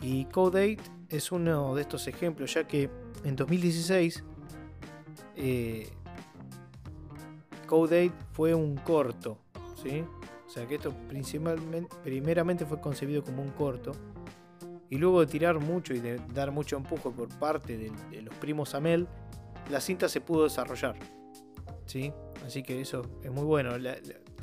Y 0.01 0.25
Code 0.25 0.77
8 0.79 0.91
es 1.09 1.31
uno 1.31 1.75
de 1.75 1.81
estos 1.81 2.07
ejemplos, 2.07 2.53
ya 2.53 2.65
que 2.65 2.89
en 3.23 3.35
2016 3.35 4.23
eh, 5.35 5.89
Code 7.67 8.07
8 8.07 8.15
fue 8.31 8.53
un 8.53 8.75
corto, 8.77 9.37
¿sí? 9.81 10.03
O 10.45 10.49
sea 10.49 10.67
que 10.67 10.75
esto 10.75 10.93
principalmente, 11.07 11.95
primeramente 12.03 12.65
fue 12.65 12.79
concebido 12.79 13.23
como 13.23 13.41
un 13.41 13.49
corto. 13.51 13.91
Y 14.89 14.97
luego 14.97 15.21
de 15.21 15.25
tirar 15.25 15.59
mucho 15.59 15.95
y 15.95 15.99
de 15.99 16.21
dar 16.35 16.51
mucho 16.51 16.77
empuje 16.77 17.09
por 17.09 17.27
parte 17.39 17.77
de, 17.77 18.21
los 18.21 18.35
primos 18.35 18.75
Amel, 18.75 19.07
la 19.71 19.81
cinta 19.81 20.07
se 20.07 20.21
pudo 20.21 20.43
desarrollar. 20.43 20.95
¿sí? 21.87 22.13
Así 22.45 22.61
que 22.61 22.79
eso 22.79 23.01
es 23.23 23.31
muy 23.31 23.43
bueno. 23.43 23.71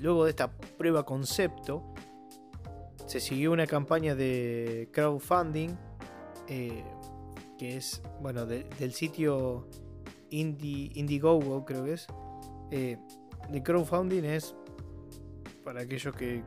luego 0.01 0.25
de 0.25 0.31
esta 0.31 0.51
prueba 0.51 1.05
concepto, 1.05 1.95
se 3.11 3.19
siguió 3.19 3.51
una 3.51 3.67
campaña 3.67 4.15
de 4.15 4.89
crowdfunding 4.93 5.71
eh, 6.47 6.85
que 7.59 7.77
es, 7.77 8.01
bueno, 8.23 8.47
del 8.47 8.93
sitio 8.93 9.67
Indie, 10.31 10.93
Indiegogo, 10.95 11.65
creo 11.65 11.85
que 11.85 11.95
es. 11.95 12.07
Eh, 12.71 12.99
de 13.51 13.63
crowdfunding 13.65 14.25
es, 14.25 14.55
para 15.65 15.81
aquellos 15.81 16.15
que, 16.15 16.45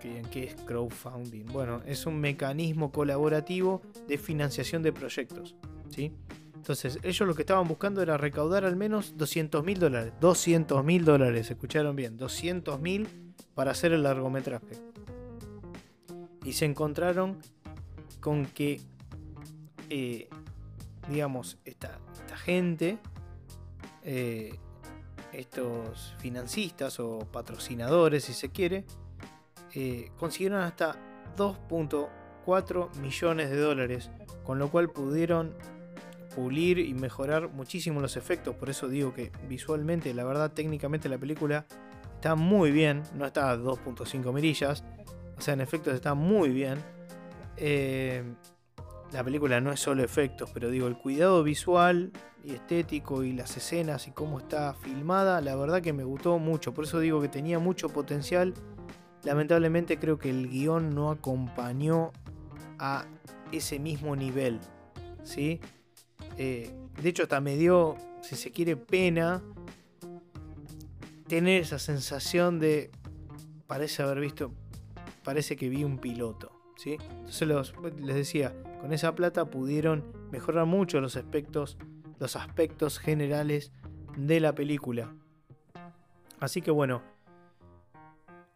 que 0.00 0.22
qué 0.32 0.44
es 0.44 0.56
crowdfunding, 0.62 1.46
bueno, 1.52 1.80
es 1.86 2.04
un 2.04 2.18
mecanismo 2.18 2.90
colaborativo 2.90 3.80
de 4.08 4.18
financiación 4.18 4.82
de 4.82 4.92
proyectos. 4.92 5.54
¿sí? 5.88 6.12
Entonces, 6.56 6.98
ellos 7.04 7.28
lo 7.28 7.34
que 7.36 7.42
estaban 7.42 7.68
buscando 7.68 8.02
era 8.02 8.16
recaudar 8.16 8.64
al 8.64 8.74
menos 8.74 9.16
200 9.16 9.64
mil 9.64 9.78
dólares. 9.78 10.14
200 10.20 10.84
mil 10.84 11.04
dólares, 11.04 11.48
escucharon 11.48 11.94
bien, 11.94 12.16
200 12.16 12.80
mil 12.80 13.06
para 13.54 13.70
hacer 13.70 13.92
el 13.92 14.02
largometraje. 14.02 14.74
Y 16.46 16.52
se 16.52 16.64
encontraron 16.64 17.38
con 18.20 18.46
que, 18.46 18.80
eh, 19.90 20.28
digamos, 21.08 21.58
esta, 21.64 21.98
gente, 22.36 22.98
eh, 24.04 24.54
estos 25.32 26.14
financistas 26.18 27.00
o 27.00 27.18
patrocinadores, 27.32 28.24
si 28.24 28.32
se 28.32 28.50
quiere, 28.50 28.84
eh, 29.74 30.12
consiguieron 30.18 30.60
hasta 30.60 30.94
2.4 31.36 32.94
millones 33.00 33.50
de 33.50 33.58
dólares, 33.58 34.10
con 34.44 34.60
lo 34.60 34.70
cual 34.70 34.88
pudieron 34.90 35.52
pulir 36.36 36.78
y 36.78 36.94
mejorar 36.94 37.48
muchísimo 37.48 38.00
los 38.00 38.16
efectos. 38.16 38.54
Por 38.54 38.70
eso 38.70 38.86
digo 38.88 39.12
que 39.12 39.32
visualmente, 39.48 40.14
la 40.14 40.22
verdad, 40.22 40.52
técnicamente 40.52 41.08
la 41.08 41.18
película 41.18 41.66
está 42.14 42.36
muy 42.36 42.70
bien. 42.70 43.02
No 43.16 43.26
está 43.26 43.50
a 43.50 43.56
2.5 43.56 44.32
mirillas. 44.32 44.84
O 45.36 45.40
sea, 45.40 45.54
en 45.54 45.60
efectos 45.60 45.94
está 45.94 46.14
muy 46.14 46.50
bien. 46.50 46.78
Eh, 47.56 48.22
la 49.12 49.22
película 49.22 49.60
no 49.60 49.72
es 49.72 49.80
solo 49.80 50.02
efectos, 50.02 50.50
pero 50.52 50.70
digo, 50.70 50.86
el 50.88 50.96
cuidado 50.96 51.42
visual 51.42 52.12
y 52.44 52.52
estético 52.52 53.22
y 53.22 53.32
las 53.32 53.56
escenas 53.56 54.06
y 54.08 54.12
cómo 54.12 54.38
está 54.38 54.74
filmada, 54.74 55.40
la 55.40 55.56
verdad 55.56 55.82
que 55.82 55.92
me 55.92 56.04
gustó 56.04 56.38
mucho. 56.38 56.72
Por 56.74 56.84
eso 56.84 57.00
digo 57.00 57.20
que 57.20 57.28
tenía 57.28 57.58
mucho 57.58 57.88
potencial. 57.88 58.54
Lamentablemente 59.24 59.98
creo 59.98 60.18
que 60.18 60.30
el 60.30 60.48
guion 60.48 60.94
no 60.94 61.10
acompañó 61.10 62.12
a 62.78 63.06
ese 63.52 63.78
mismo 63.78 64.14
nivel. 64.16 64.60
¿sí? 65.22 65.60
Eh, 66.36 66.72
de 67.02 67.08
hecho, 67.08 67.24
hasta 67.24 67.40
me 67.40 67.56
dio, 67.56 67.96
si 68.22 68.36
se 68.36 68.50
quiere, 68.50 68.76
pena 68.76 69.42
tener 71.28 71.62
esa 71.62 71.78
sensación 71.78 72.58
de. 72.58 72.90
Parece 73.66 74.02
haber 74.02 74.20
visto. 74.20 74.52
Parece 75.26 75.56
que 75.56 75.68
vi 75.68 75.82
un 75.82 75.98
piloto. 75.98 76.52
¿sí? 76.76 76.98
Entonces 77.00 77.74
les 77.98 78.14
decía, 78.14 78.54
con 78.80 78.92
esa 78.92 79.16
plata 79.16 79.46
pudieron 79.46 80.04
mejorar 80.30 80.66
mucho 80.66 81.00
los 81.00 81.16
aspectos, 81.16 81.78
los 82.20 82.36
aspectos 82.36 83.00
generales 83.00 83.72
de 84.16 84.38
la 84.38 84.54
película. 84.54 85.12
Así 86.38 86.62
que 86.62 86.70
bueno, 86.70 87.02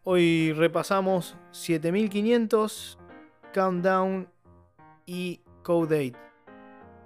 hoy 0.05 0.53
repasamos 0.53 1.35
7500, 1.51 2.97
Countdown 3.53 4.29
y 5.05 5.41
Code 5.63 6.13
8. 6.15 6.19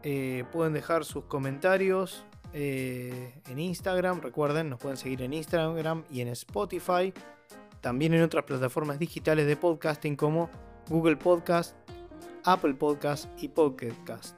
Eh, 0.03 0.43
pueden 0.51 0.73
dejar 0.73 1.05
sus 1.05 1.23
comentarios 1.23 2.23
eh, 2.53 3.41
en 3.49 3.57
Instagram. 3.57 4.21
Recuerden, 4.21 4.69
nos 4.69 4.79
pueden 4.79 4.97
seguir 4.97 5.23
en 5.23 5.33
Instagram 5.33 6.03
y 6.11 6.21
en 6.21 6.27
Spotify. 6.27 7.11
También 7.85 8.15
en 8.15 8.23
otras 8.23 8.45
plataformas 8.45 8.97
digitales 8.97 9.45
de 9.45 9.55
podcasting 9.55 10.15
como 10.15 10.49
Google 10.89 11.17
Podcast, 11.17 11.75
Apple 12.43 12.73
Podcast 12.73 13.29
y 13.39 13.47
Podcast. 13.47 14.35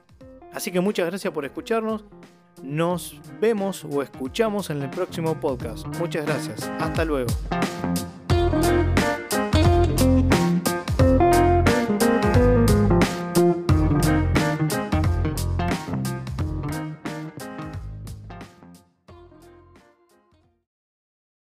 Así 0.52 0.70
que 0.70 0.80
muchas 0.80 1.06
gracias 1.06 1.32
por 1.32 1.46
escucharnos. 1.46 2.04
Nos 2.62 3.18
vemos 3.40 3.86
o 3.86 4.02
escuchamos 4.02 4.68
en 4.68 4.82
el 4.82 4.90
próximo 4.90 5.40
podcast. 5.40 5.86
Muchas 5.98 6.26
gracias. 6.26 6.70
Hasta 6.78 7.06
luego. 7.06 7.30